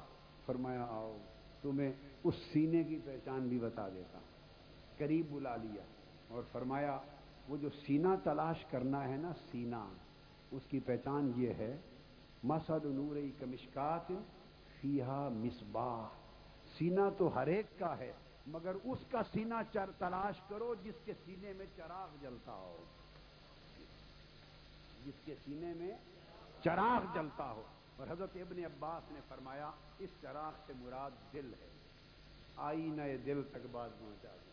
[0.45, 1.17] فرمایا، آؤ،
[1.61, 1.91] تمہیں
[2.23, 4.19] اس سینے کی پہچان بھی بتا دیتا۔
[4.97, 5.81] قریب بلا لیا۔
[6.27, 6.99] اور فرمایا،
[7.49, 9.87] وہ جو سینا تلاش کرنا ہے نا سینا
[10.51, 11.77] اس کی پہچان یہ ہے
[12.43, 14.11] مسد نور کمشکات
[14.81, 16.07] فیحا مصباح۔
[16.77, 18.13] سینا تو ہر ایک کا ہے،
[18.47, 22.83] مگر اس کا سینا چر تلاش کرو جس کے سینے میں چراغ جلتا ہو۔
[25.05, 25.91] جس کے سینے میں
[26.63, 27.63] چراغ جلتا ہو۔
[27.97, 31.69] اور حضرت ابن عباس نے فرمایا، اس چراغ سے مراد دل ہے۔
[32.55, 34.52] آئی نئے دل تک بات پہنچا دی۔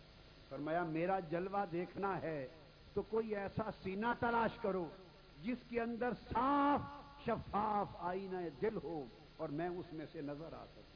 [0.50, 2.46] فرمایا، میرا جلوہ دیکھنا ہے
[2.94, 4.88] تو کوئی ایسا سینہ تلاش کرو
[5.42, 6.80] جس کے اندر صاف
[7.24, 9.04] شفاف آئینہ دل ہو
[9.36, 10.90] اور میں اس میں سے نظر آ سکوں۔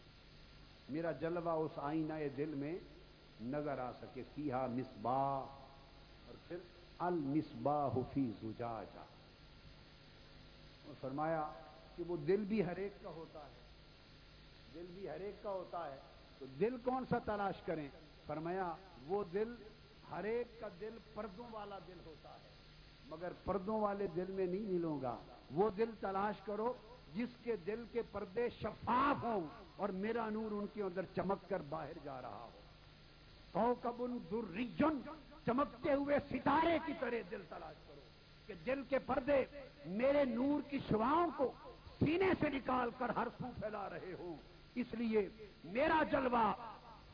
[0.89, 2.79] میرا جلوہ اس آئینہ دل میں
[3.43, 5.47] نظر آ سکے۔ سیاہ مصباح۔
[6.27, 6.57] اور پھر
[6.99, 9.05] المصباح فی زجاجہ۔
[10.85, 11.51] اور فرمایا
[11.97, 13.61] کہ وہ دل بھی ہر ایک کا ہوتا ہے۔
[14.75, 16.01] دل بھی ہر ایک کا ہوتا ہے۔
[16.39, 17.89] تو دل کون سا تلاش کریں؟
[18.27, 18.75] فرمایا،
[19.07, 19.55] وہ دل
[20.11, 22.49] ہر ایک کا دل پردوں والا دل ہوتا ہے،
[23.07, 25.17] مگر پردوں والے دل میں نہیں ملوں گا۔
[25.51, 26.73] وہ دل تلاش کرو
[27.15, 31.63] جس کے دل کے پردے شفاف ہوں اور میرا نور ان کے اندر چمک کر
[31.69, 32.61] باہر جا رہا ہو۔
[33.53, 34.61] تو کبن در
[35.47, 38.01] چمکتے ہوئے ستارے کی طرح دل تلاش کرو
[38.47, 39.45] کہ دل کے پردے
[39.87, 41.53] میرے نور کی شواؤں کو
[41.99, 44.37] سینے سے نکال کر ہر سو پھیلا رہے ہوں۔
[44.75, 45.29] اس لیے
[45.65, 46.53] میرا جلوہ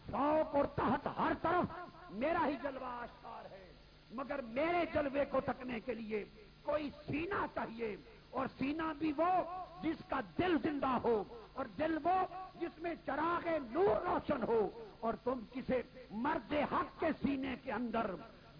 [0.06, 1.78] فوق اور تحت ہر طرف
[2.10, 3.72] میرا ہی جلوہ آشکار ہے۔
[4.10, 6.24] مگر میرے جلوے کو تکنے کے لیے
[6.62, 7.96] کوئی سینہ چاہیے۔
[8.30, 13.48] اور سینہ بھی وہ جس کا دل زندہ ہو اور دل وہ جس میں چراغ
[13.70, 18.10] نور روشن ہو۔ اور تم کسی مرد حق کے سینے کے اندر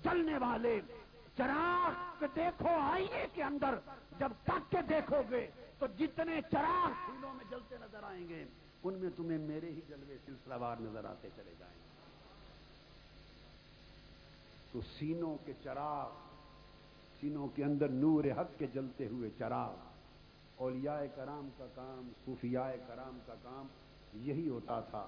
[0.04, 0.80] جلنے والے
[1.36, 3.74] چراغ دیکھو آئیے کے اندر۔
[4.18, 8.44] جب تک کے دیکھو گے تو جتنے چراغ پھولوں میں جلتے نظر آئیں گے۔
[8.84, 11.90] ان میں تمہیں میرے ہی جلوے سلسلہ وار نظر آتے چلے جائیں۔ گے
[14.72, 16.10] تو سینوں کے چراغ،
[17.20, 19.74] سینوں کے اندر نور حق کے جلتے ہوئے چراغ،
[20.56, 23.66] اولیاء کرام کا کام، صوفیاء کرام کا کام
[24.14, 25.06] یہی ہوتا تھا۔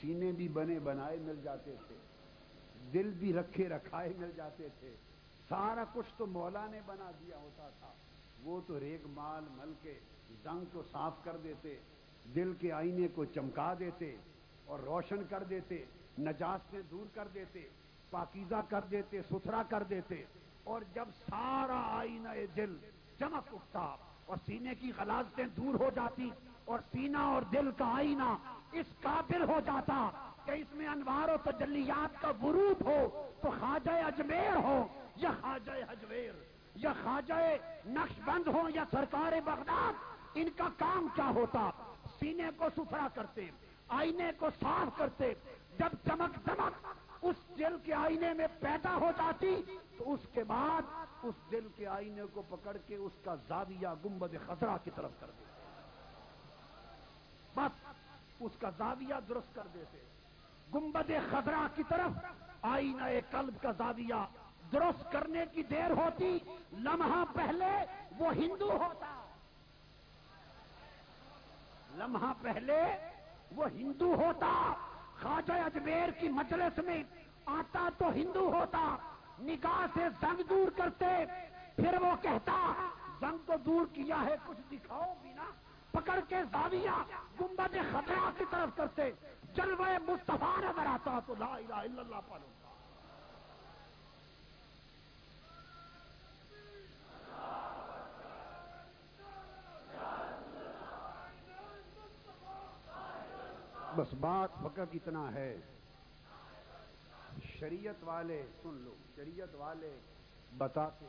[0.00, 1.94] سینے بھی بنے بنائے مل جاتے تھے،
[2.92, 4.94] دل بھی رکھے رکھائے مل جاتے تھے۔
[5.48, 7.92] سارا کچھ تو مولا نے بنا دیا ہوتا تھا۔
[8.42, 9.98] وہ تو ریگ مال مل کے
[10.42, 11.78] زنگ کو صاف کر دیتے۔
[12.24, 14.14] دل کے آئینے کو چمکا دیتے
[14.64, 15.84] اور روشن کر دیتے
[16.18, 17.68] نجات دور کر دیتے،
[18.10, 20.22] پاکیزہ کر دیتے، ستھرا کر دیتے
[20.64, 22.76] اور جب سارا آئینہ دل
[23.18, 23.84] چمک اٹھتا
[24.26, 26.30] اور سینے کی غلازتیں دور ہو جاتی
[26.64, 28.34] اور سینہ اور دل کا آئینہ
[28.72, 29.98] اس قابل ہو جاتا
[30.44, 32.98] کہ اس میں انوار و تجلیات کا ورود ہو
[33.42, 36.42] تو خواجہ اجمیر ہو یا خواجہ حجویر
[36.74, 37.34] یا خواجہ
[37.86, 39.92] نقش بند ہو یا سرکار بغداد،
[40.34, 41.70] ان کا کام کیا ہوتا؟
[42.18, 43.50] سینے کو ستھرا کرتے،
[43.88, 45.34] آئینے کو صاف کرتے،
[45.78, 46.86] جب چمک دمک
[47.22, 50.82] اس دل کے آئینے میں پیدا ہو جاتی، تو اس کے بعد
[51.22, 55.26] اس دل کے آئینے کو پکڑ کے اس کا زاویہ گمبد خطرہ کی طرف کر
[55.26, 55.50] دیتے۔
[57.54, 57.86] بس
[58.40, 59.98] اس کا زاویہ درست کر دیتے۔
[60.74, 62.24] گمبد خطرہ کی طرف
[62.62, 64.24] آئینہ قلب کا زاویہ
[64.72, 66.38] درست کرنے کی دیر ہوتی،
[66.72, 67.84] لمحہ پہلے
[68.18, 69.23] وہ ہندو ہوتا۔
[71.98, 72.80] لمحہ پہلے
[73.56, 74.50] وہ ہندو ہوتا،
[75.20, 77.02] خواجہ اجمیر کی مجلس میں
[77.58, 78.84] آتا تو ہندو ہوتا
[79.40, 81.06] نکاح سے زنگ دور کرتے،
[81.76, 82.56] پھر وہ کہتا،
[83.20, 85.50] زنگ تو دور کیا ہے، کچھ دکھاؤ بھی نا
[85.92, 86.96] پکڑ کے زاویہ
[87.40, 89.10] گنبد خطرہ کی طرف کرتے،
[89.54, 92.48] جلوہ مصطفیٰ نظر آتا تو لا الہ الا اللہ پڑھو
[103.96, 105.56] بس بات فقط اتنا ہے۔
[107.60, 109.98] شریعت والے سن لو، شریعت والے
[110.56, 111.04] بتاتے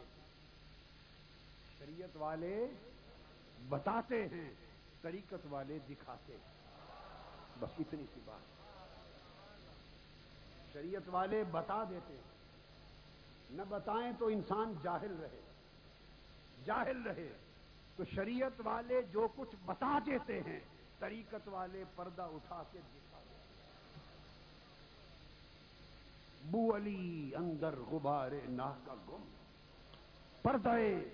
[1.80, 2.68] شریعت والے
[3.70, 4.52] بتاتے ہیں،
[5.02, 6.54] طریقت والے دکھاتے ہیں۔
[7.60, 8.56] بس اتنی سی بات۔
[10.74, 12.24] شریعت والے بتا دیتے ہیں۔
[13.50, 15.42] نہ بتائیں تو انسان جاہل رہے۔
[16.66, 17.30] جاہل رہے۔
[17.96, 20.60] تو شریعت والے جو کچھ بتا دیتے ہیں
[21.00, 23.20] طریقت والے پردہ اٹھا کے دکھا
[26.52, 29.24] بو علی اندر غبار نہ کا گم۔
[30.42, 31.10] پردے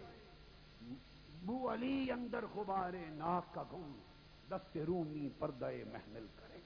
[1.46, 4.00] بو علی اندر غبار ناک کا گم۔
[4.50, 6.58] دست رومی پردے محمل کرے۔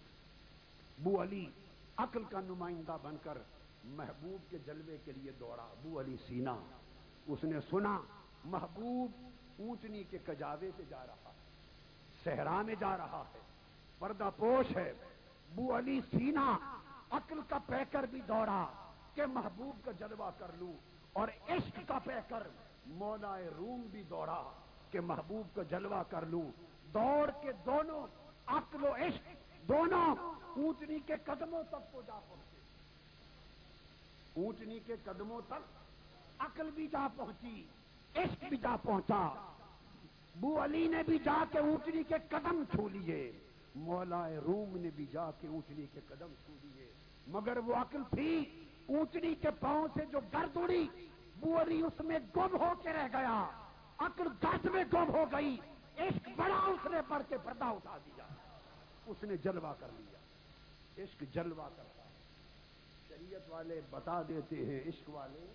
[0.97, 1.45] بو علی
[1.97, 3.37] عقل کا نمائندہ بن کر
[3.83, 6.55] محبوب کے جلوے کے لیے دوڑا۔ بو علی سینا،
[7.27, 7.99] اس نے سنا،
[8.45, 9.11] محبوب
[9.59, 11.34] اونچنی کے کجاوے سے جا رہا۔ ہے
[12.25, 13.39] صحرا میں جا رہا ہے۔
[13.99, 14.93] پردہ پوش ہے۔
[15.55, 16.57] بو علی سینا
[17.09, 18.65] عقل کا پیکر بھی دوڑا
[19.13, 20.73] کہ محبوب کا جلوہ کر لوں۔
[21.13, 22.47] اور عشق کا پیکر
[22.85, 24.43] مولا روم بھی دوڑا
[24.91, 26.51] کہ محبوب کا جلوہ کر لوں۔
[26.93, 28.07] دوڑ کے دونوں
[28.45, 29.27] عقل و عشق
[29.67, 30.15] دونوں
[30.57, 32.59] اونچنی کے قدموں تک کو جا پہنچے۔
[34.41, 35.79] اونچنی کے قدموں تک
[36.39, 37.65] عقل بھی جا پہنچی،
[38.15, 39.51] عشق بھی جا پہنچا۔
[40.35, 43.31] بو علی نے بھی جا کے اونچنی کے قدم چھو لیے۔
[43.75, 46.91] مولا روم نے بھی جا کے اونچنی کے قدم چھو لیے۔
[47.27, 50.87] مگر وہ عقل تھی اونچنی کے پاؤں سے جو گرد اڑی،
[51.39, 53.49] بو علی اس میں گم ہو کے رہ گیا۔
[53.97, 55.57] عقل گرد میں گم ہو گئی۔
[55.97, 58.25] عشق بڑا اس نے پڑھ کے پردہ اٹھا دیا۔
[59.05, 60.19] اس نے جلوہ کر لیا۔
[61.03, 62.03] عشق جلوہ کرتا
[63.07, 65.53] شریعت والے بتا دیتے ہیں، عشق والے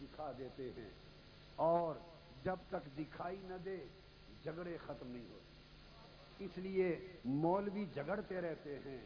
[0.00, 0.90] دکھا دیتے ہیں۔
[1.56, 1.94] اور
[2.46, 3.86] جب تک دکھائی نہ دے،
[4.42, 9.04] جھگڑے ختم نہیں ہوتے۔ اس لیے مولوی جگڑتے رہتے ہیں،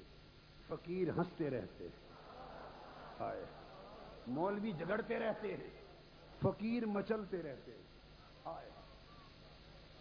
[0.69, 2.11] فقیر ہنستے رہتے ہیں۔
[3.19, 3.45] آئے
[4.27, 5.71] مولوی جگڑتے رہتے ہیں،
[6.43, 7.83] فقیر مچلتے رہتے ہیں۔
[8.45, 8.71] آئے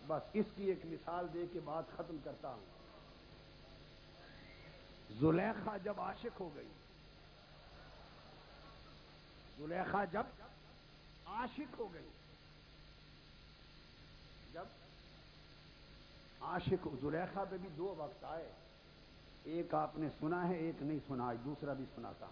[0.08, 2.65] بس اس کی ایک مثال دے کے بات ختم کرتا ہوں۔
[5.19, 6.69] زلیخا جب عاشق ہو گئی،
[9.58, 10.23] زلیخا جب
[11.25, 12.10] عاشق ہو گئی
[14.54, 14.65] جب
[16.41, 18.52] عاشق زلیخا پہ بھی دو وقت آئے۔
[19.43, 22.28] ایک آپ نے سنا ہے، ایک نہیں سنا دوسرا بھی سنا تھا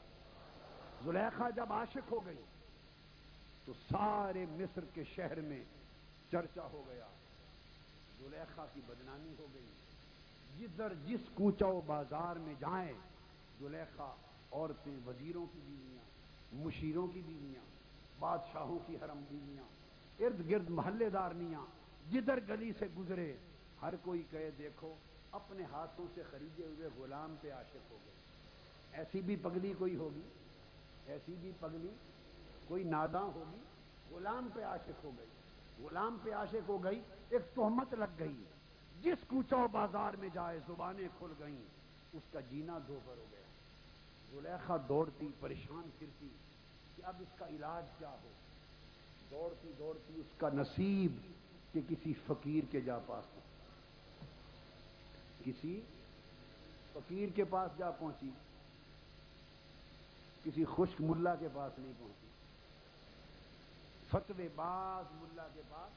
[1.04, 2.43] زلیخا جب عاشق ہو گئی،
[3.65, 5.63] تو سارے مصر کے شہر میں
[6.32, 7.08] چرچا ہو گیا۔
[8.20, 9.65] زلیخا کی بدنامی ہو گئی۔
[10.58, 12.93] جدھر جس کوچا بازار میں جائیں،
[13.60, 14.15] زلیخا
[14.52, 17.65] عورتیں وزیروں کی بیویاں، مشیروں کی بیویاں،
[18.20, 19.63] بادشاہوں کی حرم بیویاں،
[20.20, 21.62] ارد گرد محلے دارنیاں،
[22.12, 23.38] جدھر گلی سے گزرے
[23.81, 24.95] ہر کوئی کہے دیکھو،
[25.31, 28.13] اپنے ہاتھوں سے خریدے ہوئے غلام پہ عاشق ہو گئے۔
[28.91, 30.21] ایسی بھی پگلی کوئی ہوگی؟
[31.05, 31.87] ایسی بھی پگلی
[32.67, 33.61] کوئی ناداں ہوگی؟
[34.15, 35.27] غلام پہ عاشق ہو گئی۔
[35.83, 38.43] غلام پہ عاشق ہو گئی، ایک تہمت لگ گئی۔
[39.01, 41.65] جس کوچو بازار میں جائے زبانیں کھل گئیں،
[42.13, 43.41] اس کا جینا دوبر ہو گیا۔
[44.31, 46.27] زلیخا دوڑتی، پریشان پھرتی
[46.95, 48.29] کہ اب اس کا علاج کیا ہو؟
[49.31, 51.11] دوڑتی دوڑتی اس کا نصیب
[51.73, 53.39] کہ کسی فقیر کے جا پاس ہو
[55.47, 55.81] کسی
[56.93, 58.29] فقیر کے پاس جا پہنچی،
[60.43, 62.27] کسی خشک ملا کے پاس نہیں پہنچی۔
[64.10, 65.91] فتوے باز ملا کے پاس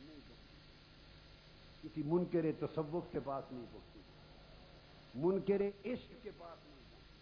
[0.00, 4.00] نہیں پہنچی۔ کسی منکر تصوف کے پاس نہیں پہنچی۔
[5.14, 7.20] منکر عشق کے پاس نہیں پہنچی۔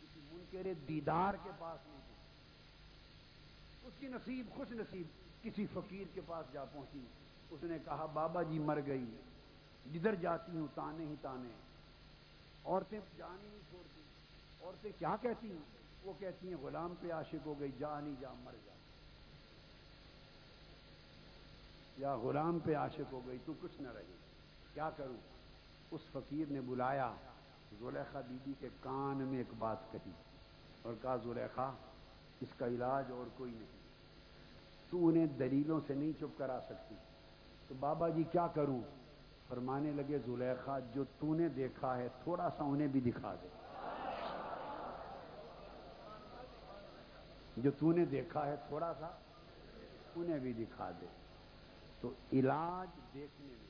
[0.00, 5.06] کسی منکر دیدار کے پاس نہیں پہنچی۔ اس کی نصیب، خوش نصیب
[5.42, 7.00] کسی فقیر کے پاس جا پہنچی۔
[7.50, 9.04] اس نے کہا، بابا جی مر گئی۔
[9.86, 11.48] جدھر جاتی ہوں، تانے ہی تانے۔
[12.64, 14.00] عورتیں جان ہی نہیں چھوڑتی۔
[14.64, 18.28] عورتیں کیا کہتی ہیں؟ وہ کہتی ہیں، غلام پہ عاشق ہو گئی جا نہیں جا
[18.40, 18.72] مر جا۔
[21.96, 24.12] یا غلام پہ عاشق ہو گئی، تو کچھ نہ رہی
[24.74, 25.16] کیا کروں؟
[25.90, 27.14] اس فقیر نے بلایا۔
[27.78, 30.10] زلیخا بی بی کے کان میں ایک بات کہی
[30.82, 31.72] اور کہا، زلیخا،
[32.40, 33.78] اس کا علاج اور کوئی نہیں۔
[34.90, 36.94] تو انہیں دلیلوں سے نہیں چپ کرا سکتی۔
[37.68, 38.80] تو بابا جی کیا کروں؟
[39.48, 43.48] فرمانے لگے، زلیخا، جو تو نے دیکھا ہے، تھوڑا سا انہیں بھی دکھا دے۔
[47.56, 49.06] جو تو نے دیکھا ہے، تھوڑا سا
[50.16, 51.06] انہیں بھی دکھا دے۔
[52.00, 53.68] تو علاج دیکھنے میں۔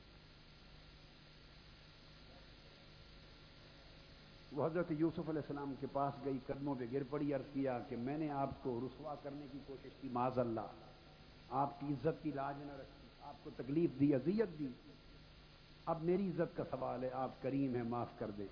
[4.51, 7.95] وہ حضرت یوسف علیہ السلام کے پاس گئی، قدموں پہ گر پڑی، عرض کیا کہ
[7.95, 10.67] میں نے آپ کو رسوا کرنے کی کوشش کی معاذ اللہ،
[11.49, 14.67] آپ کی عزت کی لاج نہ رکھی، آپ کو تکلیف دی، اذیت دی۔
[15.89, 18.47] اب میری عزت کا سوال ہے، آپ کریم ہیں، معاف کر دیں۔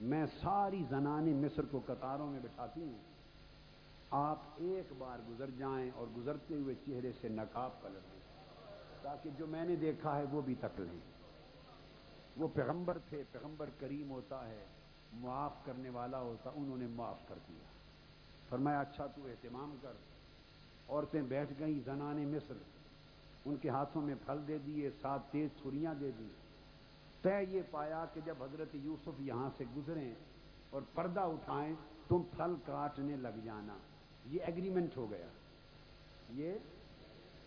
[0.00, 2.98] میں ساری زنان مصر کو قطاروں میں بٹھاتی ہوں۔
[4.10, 8.20] آپ ایک بار گزر جائیں اور گزرتے ہوئے چہرے سے نقاب پلٹ دیں۔
[9.02, 10.98] تاکہ جو میں نے دیکھا ہے، وہ بھی تک لیں۔
[12.36, 14.64] وہ پیغمبر تھے، پیغمبر کریم ہوتا ہے،
[15.12, 17.64] معاف کرنے والا ہوتا، انہوں نے معاف کر دیا۔
[18.48, 19.92] فرمایا اچھا تو اہتمام کر۔
[20.88, 22.54] عورتیں بیٹھ گئیں زنان مصر۔
[23.44, 26.28] ان کے ہاتھوں میں پھل دے دیے سات تیز چھریاں دے دی
[27.22, 30.14] طے یہ پایا کہ جب حضرت یوسف یہاں سے گزریں
[30.70, 31.74] اور پردہ اٹھائیں
[32.08, 33.76] تم پھل کاٹنے لگ جانا۔
[34.26, 35.26] یہ ایگریمنٹ ہو گیا۔
[36.30, 36.52] یہ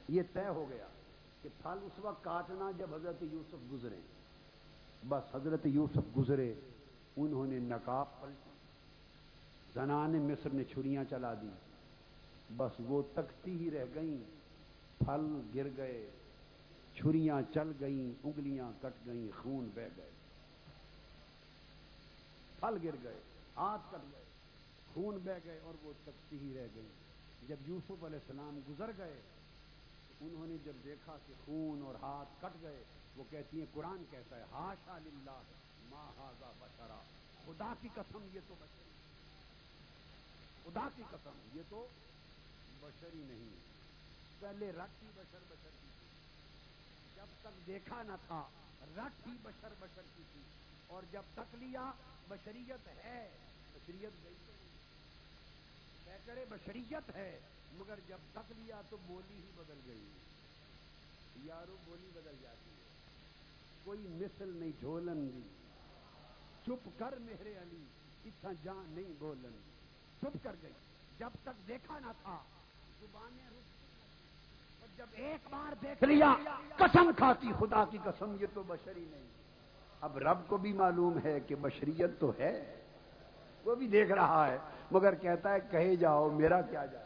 [0.08, 0.88] یہ طے ہو گیا
[1.42, 4.00] کہ پھل اس وقت کاٹنا جب حضرت یوسف گزرے
[5.08, 6.54] بس حضرت یوسف گزرے،
[7.18, 8.50] انہوں نے نقاب پلٹی۔
[9.74, 11.50] زنان مصر نے چھریاں چلا دی۔
[12.58, 14.24] بس وہ تکتی ہی رہ گئیں۔
[14.98, 16.10] پھل گر گئے۔
[16.96, 20.10] چھریاں چل گئیں، انگلیاں کٹ گئیں، خون بہ گئے۔
[22.60, 23.20] پھل گر گئے
[23.56, 24.24] ہاتھ کٹ گئے،
[24.94, 26.88] خون بہ گئے اور وہ تکتی ہی رہ گئی
[27.48, 29.22] جب یوسف علیہ السلام گزر گئے،
[30.22, 32.84] انہوں نے جب دیکھا کہ خون اور ہاتھ کٹ گئے،
[33.16, 35.42] وہ کہتی ہیں، قرآن کہتا ہے، ہاشا للہ
[35.90, 37.00] ما ہاضا بشرا.
[37.46, 38.92] خدا کی قسم، یہ تو بشری
[40.64, 41.88] خدا کی قسم، یہ تو
[42.80, 43.50] بشری نہیں
[44.40, 45.88] پہلے رٹ ہی بشر بشر کی
[47.24, 48.48] جب تک دیکھا نہ تھا،
[48.98, 50.42] رٹ ہی بشر بشر کی تھی۔
[50.88, 51.92] اور جب تک لیا،
[52.28, 53.30] بشریت ہے۔
[53.74, 54.34] بشریت گئی
[56.26, 57.40] کرے بشریت ہے،
[57.74, 60.10] مگر جب تک لیا تو بولی ہی بدل گئی۔
[61.44, 62.90] یارو، بولی بدل جاتی ہے۔
[63.84, 65.42] کوئی مثل نہیں جھولن دی
[66.66, 67.86] چپ کر میرے علی
[68.26, 69.60] اتنا جان نہیں بولن
[70.22, 70.74] چپ کر گئی۔
[71.20, 72.44] جب تک دیکھا نہ تھا،
[73.00, 73.50] زبانیں
[74.98, 76.36] جب ایک بار دیکھ لیا،
[76.78, 79.28] قسم کھاتی، خدا کی قسم، یہ تو بشری نہیں۔
[80.02, 82.76] اب رب کو بھی معلوم ہے کہ بشریت تو ہے۔
[83.66, 84.58] وہ بھی دیکھ رہا ہے،
[84.92, 87.06] مگر کہتا ہے، کہے جاؤ، میرا کیا جائے؟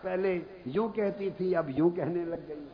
[0.00, 2.68] پہلے یوں کہتی تھی، اب یوں کہنے لگ گئی۔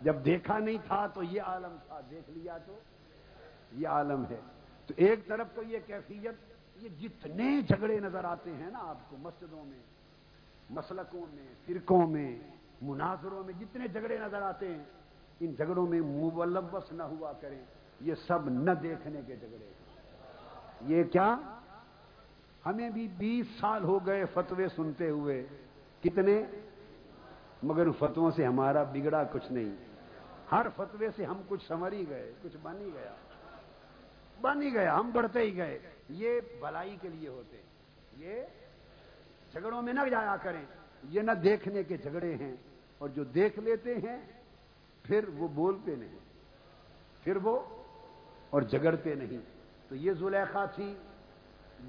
[0.00, 2.78] جب دیکھا نہیں تھا تو یہ عالم تھا، دیکھ لیا تو
[3.72, 4.40] یہ عالم ہے۔
[4.86, 6.34] تو ایک طرف تو یہ کیفیت،
[6.76, 9.78] یہ جتنے جھگڑے نظر آتے ہیں نا آپ کو مسجدوں میں
[10.70, 12.38] مسلکوں میں، فرقوں میں،
[12.82, 14.84] مناظروں میں جتنے جھگڑے نظر آتے ہیں،
[15.40, 17.64] ان جھگڑوں میں ملوث نہ ہوا کریں۔
[18.00, 19.72] یہ سب نہ دیکھنے کے جھگڑے
[20.86, 21.36] یہ کیا؟
[22.66, 25.46] ہمیں بھی بیس سال ہو گئے فتوے سنتے ہوئے۔
[26.02, 26.42] کتنے؟
[27.62, 29.76] مگر فتووں سے ہمارا بگڑا کچھ نہیں۔
[30.52, 33.14] ہر فتوے سے ہم کچھ سمر ہی گئے، کچھ بن ہی گیا۔
[34.40, 35.78] بن ہی گیا ہم بڑھتے ہی گئے۔
[36.08, 37.56] یہ بلائی کے لیے ہوتے
[38.16, 38.42] یہ
[39.52, 40.64] جھگڑوں میں نہ جایا کریں۔
[41.08, 42.56] یہ نہ دیکھنے کے جھگڑے ہیں
[42.98, 44.18] اور جو دیکھ لیتے ہیں،
[45.02, 46.18] پھر وہ بولتے نہیں۔
[47.24, 47.60] پھر وہ
[48.50, 49.38] اور جگڑتے نہیں۔
[49.88, 50.94] تو یہ زلیخا تھی،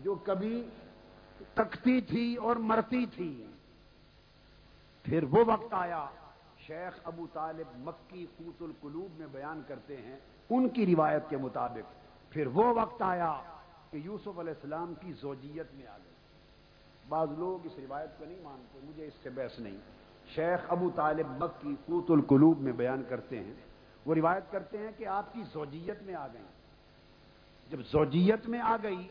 [0.04, 0.70] جو کبھی
[1.54, 3.46] تکتی تھی اور مرتی تھی۔
[5.04, 6.06] پھر وہ وقت آیا،
[6.68, 10.20] شیخ ابو طالب مکی قوت القلوب میں بیان کرتے ہیں
[10.50, 13.42] ان کی روایت کے مطابق۔ پھر وہ وقت آیا
[13.92, 16.11] کہ یوسف علیہ السلام کی زوجیت میں آ گئی
[17.12, 19.78] بعض لوگ اس روایت کو نہیں مانتے، مجھے اس سے بحث نہیں۔
[20.36, 23.54] شیخ ابو طالب مکی قوت القلوب میں بیان کرتے ہیں۔
[24.06, 26.42] وہ روایت کرتے ہیں کہ آپ کی زوجیت میں آ گئی
[27.70, 29.08] جب زوجیت میں آ گئی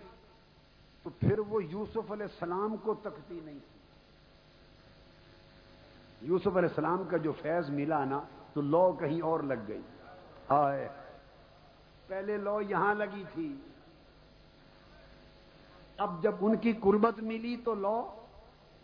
[1.02, 3.80] تو پھر وہ یوسف علیہ السلام کو تکتی نہیں تھی۔
[6.28, 8.20] یوسف علیہ السلام کا جو فیض ملا نا،
[8.52, 9.82] تو لو کہیں اور لگ گئی۔
[10.48, 10.88] آئے۔
[12.06, 13.56] پہلے لو یہاں لگی تھی۔
[16.00, 18.08] اب جب ان کی قربت ملی تو لو،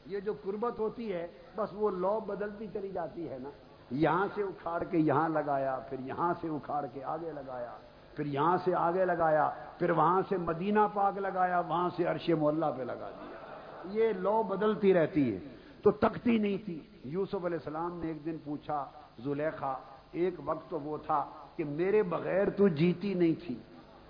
[0.06, 3.48] یہ جو قربت ہوتی ہے، بس وہ لو بدلتی چلی جاتی ہے نا۔
[3.90, 7.72] یہاں سے اکھاڑ کے یہاں لگایا، پھر یہاں سے اکھاڑ کے آگے لگایا،
[8.16, 12.66] پھر یہاں سے آگے لگایا، پھر وہاں سے مدینہ پاک لگایا، وہاں سے عرش محلہ
[12.76, 13.36] پہ لگا دیا۔
[13.84, 15.38] یہ لو بدلتی رہتی ہے۔
[15.82, 18.84] تو تکتی نہیں تھی۔ یوسف علیہ السلام نے ایک دن پوچھا،
[19.18, 19.74] زلیخا،
[20.12, 21.24] ایک وقت تو وہ تھا
[21.56, 23.54] کہ میرے بغیر تو جیتی نہیں تھی۔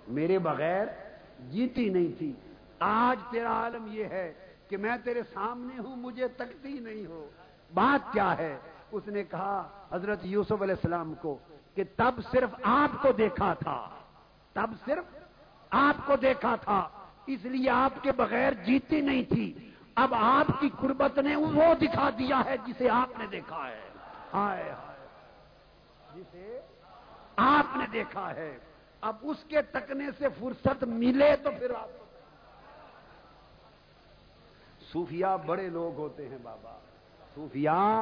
[0.07, 0.87] میرے بغیر
[1.49, 2.33] جیتی نہیں تھی۔
[2.79, 4.33] آج تیرا عالم یہ ہے
[4.67, 7.29] کہ میں تیرے سامنے ہوں، مجھے تکتی نہیں ہو۔
[7.73, 8.57] بات کیا ہے؟
[8.91, 11.37] اس نے کہا، حضرت یوسف علیہ السلام کو
[11.75, 13.89] کہ تب صرف آپ کو دیکھا تھا۔
[14.53, 15.17] تب صرف
[15.69, 16.89] آپ کو دیکھا تھا۔
[17.25, 22.09] اس لیے آپ کے بغیر جیتی نہیں تھی۔ اب آپ کی قربت نے وہ دکھا
[22.09, 23.81] دیا ہے جسے آپ نے دیکھا ہے۔
[24.33, 24.73] ہائے
[26.15, 26.59] جسے
[27.35, 28.57] آپ نے دیکھا ہے۔
[29.01, 31.89] اب اس کے تکنے سے فرصت ملے تو پھر آپ
[34.91, 36.77] صوفیاء بڑے لوگ ہوتے ہیں بابا۔
[37.35, 38.01] صوفیاء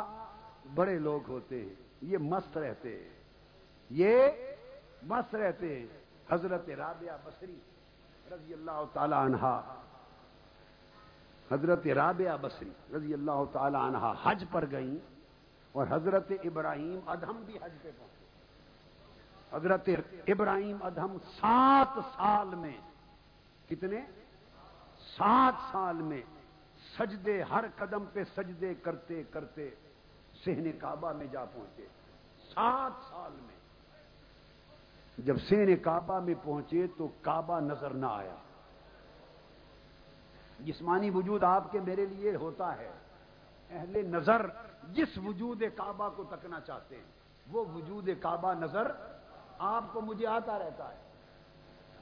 [0.76, 3.10] بڑے لوگ ہوتے ہیں۔ یہ مست رہتے ہیں۔
[3.90, 4.30] یہ
[5.04, 5.86] مست رہتے ہیں۔
[6.30, 7.60] حضرت رابعہ بصری
[8.32, 9.76] رضی اللہ تعالی عنہا
[11.52, 14.98] حضرت رابعہ بصری رضی اللہ تعالی عنہا حج پر گئیں
[15.72, 18.26] اور حضرت ابراہیم ادہم بھی حج پہ پہنچے۔
[19.56, 19.90] حضرت
[20.28, 22.78] ابراہیم ادہم سات سال میں،
[23.70, 24.02] کتنے؟
[25.18, 26.22] سات سال میں
[26.98, 29.70] سجدے، ہر قدم پہ سجدے کرتے کرتے
[30.46, 31.88] سہن کعبہ میں جا پہنچے۔
[32.54, 33.56] سات سال میں۔
[35.18, 38.36] جب سہن کعبہ میں پہنچے تو کعبہ نظر نہ آیا۔
[40.60, 42.92] جسمانی وجود آپ کے میرے لیے ہوتا ہے۔
[43.70, 44.46] اہل نظر
[44.84, 47.04] جس وجود کعبہ کو تکنا چاہتے ہیں،
[47.52, 48.92] وہ وجود کعبہ نظر
[49.58, 50.98] آپ کو مجھے آتا رہتا ہے۔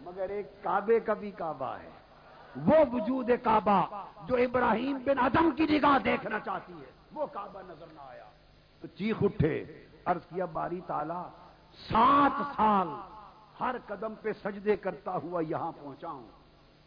[0.01, 1.89] مگر ایک کعبے کا بھی کعبہ ہے۔
[2.55, 7.85] وہ وجود کعبہ جو ابراہیم بن ادم کی نگاہ دیکھنا چاہتی ہے، وہ کعبہ نظر
[7.93, 8.23] نہ آیا۔
[8.81, 11.23] تو چیخ اٹھے، عرض کیا، باری تالا
[11.89, 12.87] سات سال
[13.59, 16.27] ہر قدم پہ سجدے کرتا ہوا یہاں پہنچا ہوں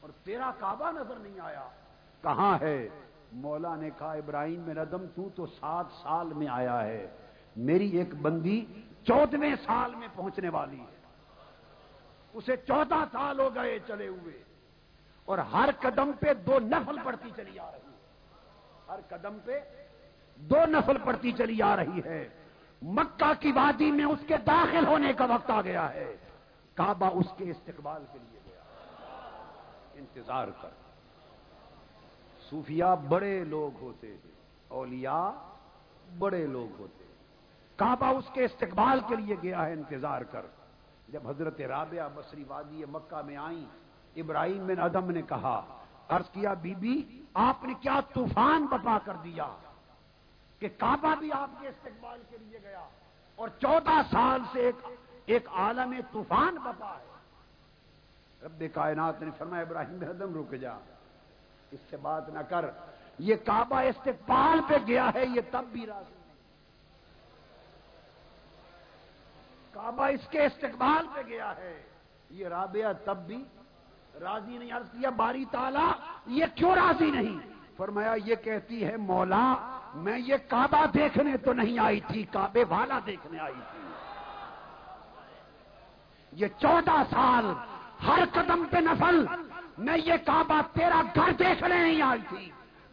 [0.00, 1.68] اور تیرا کعبہ نظر نہیں آیا۔
[2.22, 2.88] کہاں ہے؟
[3.32, 7.06] مولا نے کہا، ابراہیم میں ردم تو تو سات سال میں آیا ہے۔
[7.56, 8.64] میری ایک بندی
[9.04, 10.96] چودہویں سال میں پہنچنے والی ہے۔
[12.32, 14.45] اسے چودہ سال ہو گئے چلے ہوئے۔
[15.26, 17.96] اور ہر قدم پہ دو نفل پڑتی چلی آ رہی ہے۔
[18.88, 19.60] ہر قدم پہ
[20.36, 22.28] دو نفل پڑتی چلی آ رہی ہے۔
[22.82, 26.16] مکہ کی وادی میں اس کے داخل ہونے کا وقت آ گیا ہے۔
[26.74, 28.60] کعبہ اس کے استقبال کے لیے گیا۔
[29.94, 30.68] انتظار کر۔
[32.50, 34.30] صوفیاء بڑے لوگ ہوتے ہیں۔
[34.68, 35.30] اولیاء
[36.18, 37.14] بڑے لوگ ہوتے ہیں۔
[37.76, 40.46] کعبہ اس کے استقبال کے لیے گیا ہے۔ انتظار کر۔
[41.08, 43.85] جب حضرت رابعہ بصری وادی مکہ میں آئیں
[44.16, 49.14] ابراہیم بن ادم نے کہا، عرض کیا بی بی آپ نے کیا طوفان بپا کر
[49.24, 49.46] دیا
[50.58, 52.88] کہ کعبہ بھی آپ کے استقبال کے لیے گیا
[53.34, 54.86] اور چودہ سال سے ایک
[55.26, 57.16] ایک عالم طوفان بپا ہے۔
[58.42, 60.74] رب کائنات نے فرمایا، ابراہیم بن ادم، رک جا۔
[61.70, 62.64] اس سے بات نہ کر۔
[63.18, 66.34] یہ کعبہ استقبال پہ گیا ہے، یہ تب بھی راضی نہیں۔
[69.72, 71.82] کعبہ اس کے استقبال پہ گیا ہے۔
[72.30, 73.44] یہ رابعہ تب بھی
[74.20, 75.92] راضی نہیں، عرض کیا، باری تالا
[76.26, 77.38] یہ کیوں راضی نہیں؟
[77.76, 79.54] فرمایا، یہ کہتی ہے، مولا،
[79.94, 83.82] میں یہ کعبہ دیکھنے تو نہیں آئی تھی، کعبے والا دیکھنے آئی تھی۔
[86.32, 87.52] یہ چودہ سال،
[88.06, 89.26] ہر قدم پہ نفل،
[89.78, 92.50] میں یہ کعبہ تیرا گھر دیکھنے نہیں آئی تھی،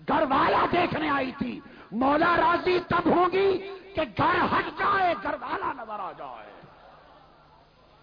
[0.08, 1.60] گھر والا دیکھنے آئی تھی۔
[1.92, 3.58] مولا راضی تب ہوگی
[3.96, 6.52] کہ گھر ہٹ جائے، گھر والا نظر آ جائے۔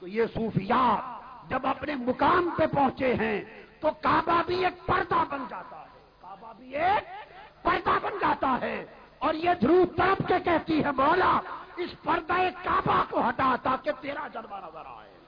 [0.00, 1.19] تو یہ صوفیاء
[1.51, 3.40] جب اپنے مقام پہ پہنچے ہیں
[3.80, 7.05] تو کعبہ بھی ایک پردہ بن جاتا ہے۔ کعبہ بھی ایک
[7.64, 8.86] پردہ بن جاتا ہے۔
[9.18, 11.40] اور یہ دھرو تڑپ کے کہتی ہے، مولا،
[11.76, 12.32] اس پردہ
[12.64, 15.18] کعبہ کو ہٹا تاکہ تیرا جلوہ نظر آئے۔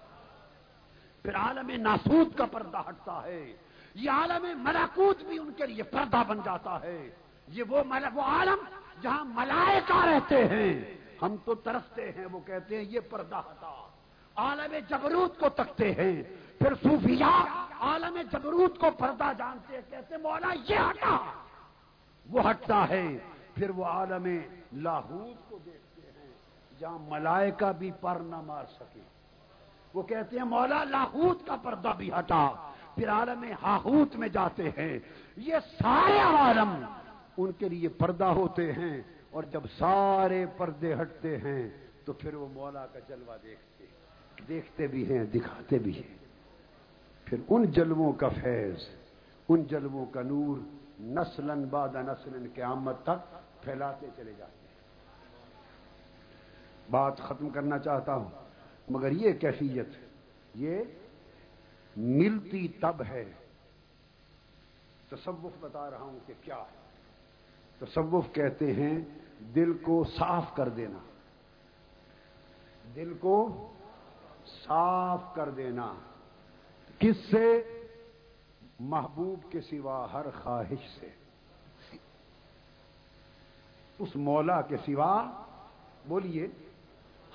[1.23, 3.57] پھر عالم ناسود کا پردہ ہٹتا ہے۔
[3.95, 7.11] یہ عالم ملاکوت بھی ان کے لیے پردہ بن جاتا ہے۔
[7.49, 7.83] یہ وہ
[8.15, 8.65] وہ عالم
[9.01, 13.82] جہاں ملائکہ رہتے ہیں۔ ہم تو ترستے ہیں، وہ کہتے ہیں، یہ پردہ ہٹا۔
[14.37, 16.23] عالم جبروت کو تکتے ہیں۔
[16.59, 17.45] پھر صوفیاء
[17.81, 21.17] عالم جبروت کو پردہ جانتے ہیں۔ کہتے مولا، یہ ہٹا۔
[22.31, 23.19] وہ ہٹتا ہے۔
[23.55, 24.39] پھر وہ عالم
[24.73, 26.29] لاہوت کو دیکھتے ہیں،
[26.79, 29.01] جہاں ملائکہ بھی پر نہ مار سکے۔
[29.95, 34.99] وہ کہتے ہیں، مولا لاہوت کا پردہ بھی ہٹا۔ پھر عالم ہاہوت میں جاتے ہیں۔
[35.37, 36.85] یہ سارے عالم
[37.37, 41.71] ان کے لیے پردہ ہوتے ہیں۔ اور جب سارے پردے ہٹتے ہیں،
[42.05, 43.72] تو پھر وہ مولا کا جلوہ دیکھتے
[44.49, 46.17] دیکھتے بھی ہیں، دکھاتے بھی ہیں۔
[47.25, 48.75] پھر ان جلووں کا فیض،
[49.49, 50.57] ان جلووں کا نور
[51.01, 54.63] نسلن باد نسلن قیامت تک پھیلاتے چلے جاتے ہیں۔
[56.91, 58.31] بات ختم کرنا چاہتا ہوں،
[58.91, 59.87] مگر یہ کیفیت،
[60.55, 60.79] یہ
[61.97, 63.25] ملتی تب ہے۔
[65.09, 66.83] تصوف بتا رہا ہوں کہ کیا ہے۔
[67.79, 68.99] تصوف کہتے ہیں
[69.55, 70.99] دل کو صاف کر دینا۔
[72.95, 73.69] دل کو
[74.47, 75.95] صاف کر دینا
[76.99, 77.63] کس سے؟
[78.81, 81.09] محبوب کے سوا ہر خواہش سے۔
[83.99, 85.43] اس مولا کے سوا،
[86.07, 86.47] بولیے،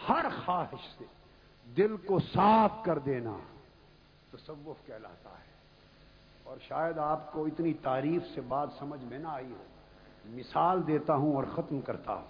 [0.10, 1.06] ہر خواہش سے۔
[1.78, 3.38] دل کو صاف کر دینا
[4.32, 5.54] تصوف کہلاتا ہے۔
[6.44, 9.64] اور شاید آپ کو اتنی تعریف سے بات سمجھ میں نہ آئی ہو۔
[10.26, 12.28] مثال دیتا ہوں اور ختم کرتا ہوں۔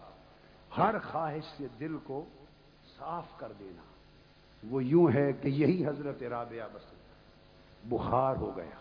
[0.78, 2.26] ہر خواہش سے دل کو
[2.98, 3.82] صاف کر دینا۔
[4.64, 6.94] وہ یوں ہے کہ یہی حضرت رابعہ بس
[7.84, 8.80] بخار ہو گیا۔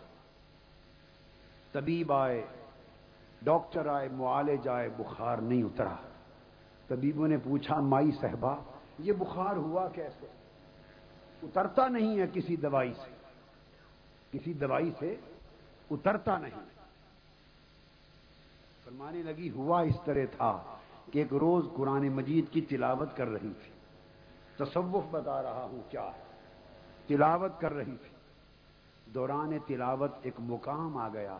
[1.72, 2.47] طبیب آئے،
[3.43, 5.97] ڈاکٹر آئے، معالج آئے، بخار نہیں اترا۔
[6.89, 8.57] طبیبوں نے پوچھا، مائی صاحبہ،
[8.99, 10.27] یہ بخار ہوا کیسے؟
[11.43, 13.11] اترتا نہیں ہے کسی دوائی سے۔
[14.33, 15.16] کسی دوائی سے
[15.91, 16.64] اترتا نہیں۔
[18.85, 20.77] فرمانے لگی، ہوا اس طرح تھا
[21.12, 23.76] کہ ایک روز قرآن مجید کی تلاوت کر رہی تھی۔
[24.57, 26.11] تصوف بتا رہا ہوں کیا
[27.07, 28.16] تلاوت کر رہی تھی۔
[29.07, 31.38] دوران تلاوت ایک مقام آ گیا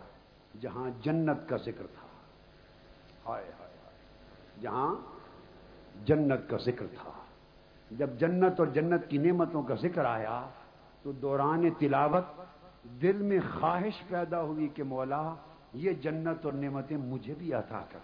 [0.60, 2.06] جہاں جنت کا ذکر تھا۔
[3.28, 3.96] ہائے ہائے ہائے۔
[4.60, 4.94] جہاں
[6.04, 7.10] جنت کا ذکر تھا۔
[7.90, 10.48] جب جنت اور جنت کی نعمتوں کا ذکر آیا
[11.02, 12.24] تو دوران تلاوت
[13.02, 15.34] دل میں خواہش پیدا ہوئی کہ مولا،
[15.72, 17.98] یہ جنت اور نعمتیں مجھے بھی عطا کر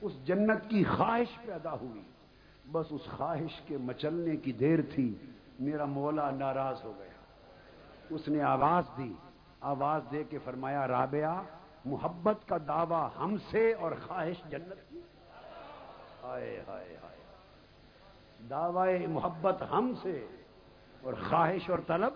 [0.00, 2.02] اس جنت کی خواہش پیدا ہوئی۔
[2.72, 5.14] بس اس خواہش کے مچلنے کی دیر تھی،
[5.60, 7.10] میرا مولا ناراض ہو گیا۔
[8.10, 9.12] اس نے آواز دی،
[9.60, 11.42] آواز دے کے فرمایا، رابعہ،
[11.84, 15.00] محبت کا دعویٰ ہم سے اور خواہش جنت کی۔
[16.22, 17.16] ہائے ہائے ہائے۔
[18.50, 20.26] دعوی محبت ہم سے
[21.02, 22.14] اور خواہش اور طلب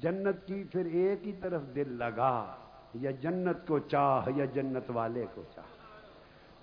[0.00, 2.54] جنت کی۔ پھر ایک ہی طرف دل لگا،
[2.94, 5.71] یا جنت کو چاہ یا جنت والے کو چاہ۔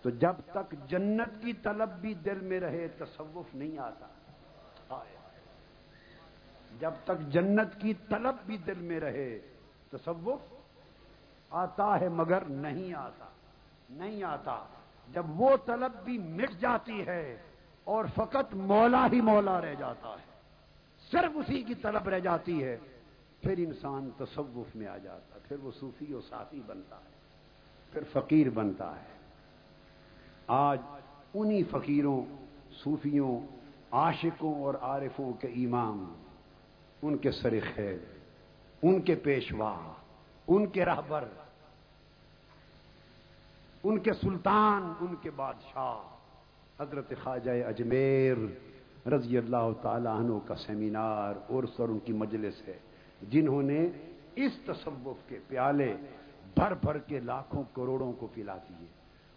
[0.01, 4.07] تو جب تک جنت کی طلب بھی دل میں رہے، تصوف نہیں آتا۔
[6.79, 9.39] جب تک جنت کی طلب بھی دل میں رہے،
[9.91, 10.53] تصوف
[11.49, 13.25] آتا ہے مگر نہیں آتا۔
[13.89, 14.65] نہیں آتا۔
[15.13, 17.37] جب وہ طلب بھی مٹ جاتی ہے
[17.83, 20.25] اور فقط مولا ہی مولا رہ جاتا ہے،
[21.11, 22.77] صرف اسی کی طلب رہ جاتی ہے،
[23.41, 27.15] پھر انسان تصوف میں آ جاتا ہے، پھر وہ صوفی و ساتھی بنتا ہے،
[27.91, 29.18] پھر فقیر بنتا ہے۔
[30.49, 30.79] آج
[31.33, 32.21] انہی فقیروں،
[32.83, 33.39] صوفیوں،
[33.91, 36.13] عاشقوں اور عارفوں کے امام
[37.01, 37.97] ان کے سر خیر،
[38.83, 39.93] ان کے پیشوا،
[40.47, 41.25] ان کے رہبر،
[43.83, 46.01] ان کے سلطان، ان کے بادشاہ،
[46.81, 48.37] حضرت خواجہ اجمیر
[49.07, 52.77] رضی اللہ تعالیٰ عنہ کا سیمینار اور سر ان کی مجلس ہے،
[53.21, 53.87] جنہوں نے
[54.35, 55.93] اس تصوف کے پیالے
[56.55, 58.87] بھر بھر کے لاکھوں کروڑوں کو پلا دیے۔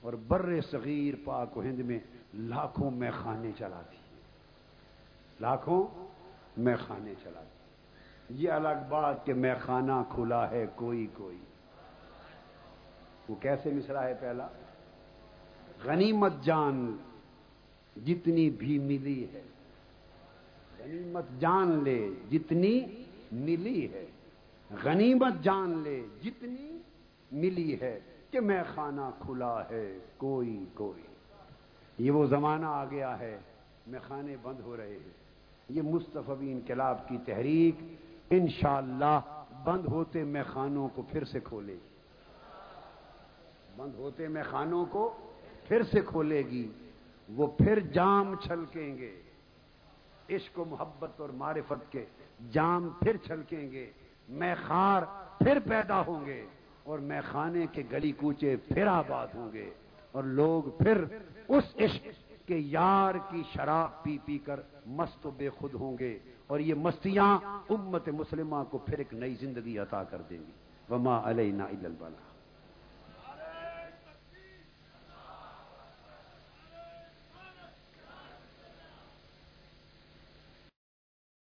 [0.02, 1.98] اور بر صغیر پاک و ہند میں
[2.34, 4.20] لاکھوں میں خانے چلا دیے
[5.40, 6.08] لاکھوں
[6.56, 7.62] میں خانے چلا دیے
[8.28, 11.38] یہ الگ بات کہ میں خانہ کھلا ہے کوئی کوئی۔
[13.28, 14.46] وہ کیسے مصرا ہے پہلا؟
[15.84, 16.96] غنیمت جان
[18.06, 19.42] جتنی بھی ملی ہے۔
[20.78, 22.80] غنیمت جان لے جتنی
[23.32, 24.06] ملی ہے۔
[24.84, 26.78] غنیمت جان لے جتنی
[27.32, 28.00] ملی ہے۔
[28.32, 31.02] کہ میں خانہ کھلا ہے، کوئی کوئی۔
[31.98, 33.38] یہ وہ زمانہ آ گیا ہے،
[33.86, 35.10] میں خانے بند ہو رہے ہیں۔
[35.68, 37.74] یہ مستفی انقلاب کی تحریک
[38.30, 41.88] انشاءاللہ بند ہوتے میں خانوں کو پھر سے کھولے گی۔
[43.76, 45.32] بند ہوتے میں خانوں کو
[45.68, 46.68] پھر سے کھولے گی۔
[47.36, 49.22] وہ پھر جام چھلکیں گے۔
[50.30, 52.04] عشق و محبت اور معرفت کے
[52.52, 53.90] جام پھر چھلکیں گے۔
[54.28, 55.02] میں خار
[55.38, 56.46] پھر پیدا ہوں گے۔
[56.84, 59.70] اور میں خانے کے گلی کوچے پھر آباد ہوں گے۔
[60.12, 61.04] اور لوگ پھر
[61.48, 62.08] اس عشق
[62.46, 66.74] کے یار کی شراب پی پی کر مست و بے خود ہوں گے۔ اور یہ
[66.74, 67.38] مستیاں
[67.70, 70.52] امت مسلمہ کو پھر ایک نئی زندگی عطا کر دیں گی۔
[70.90, 72.31] وما علینا الا البلا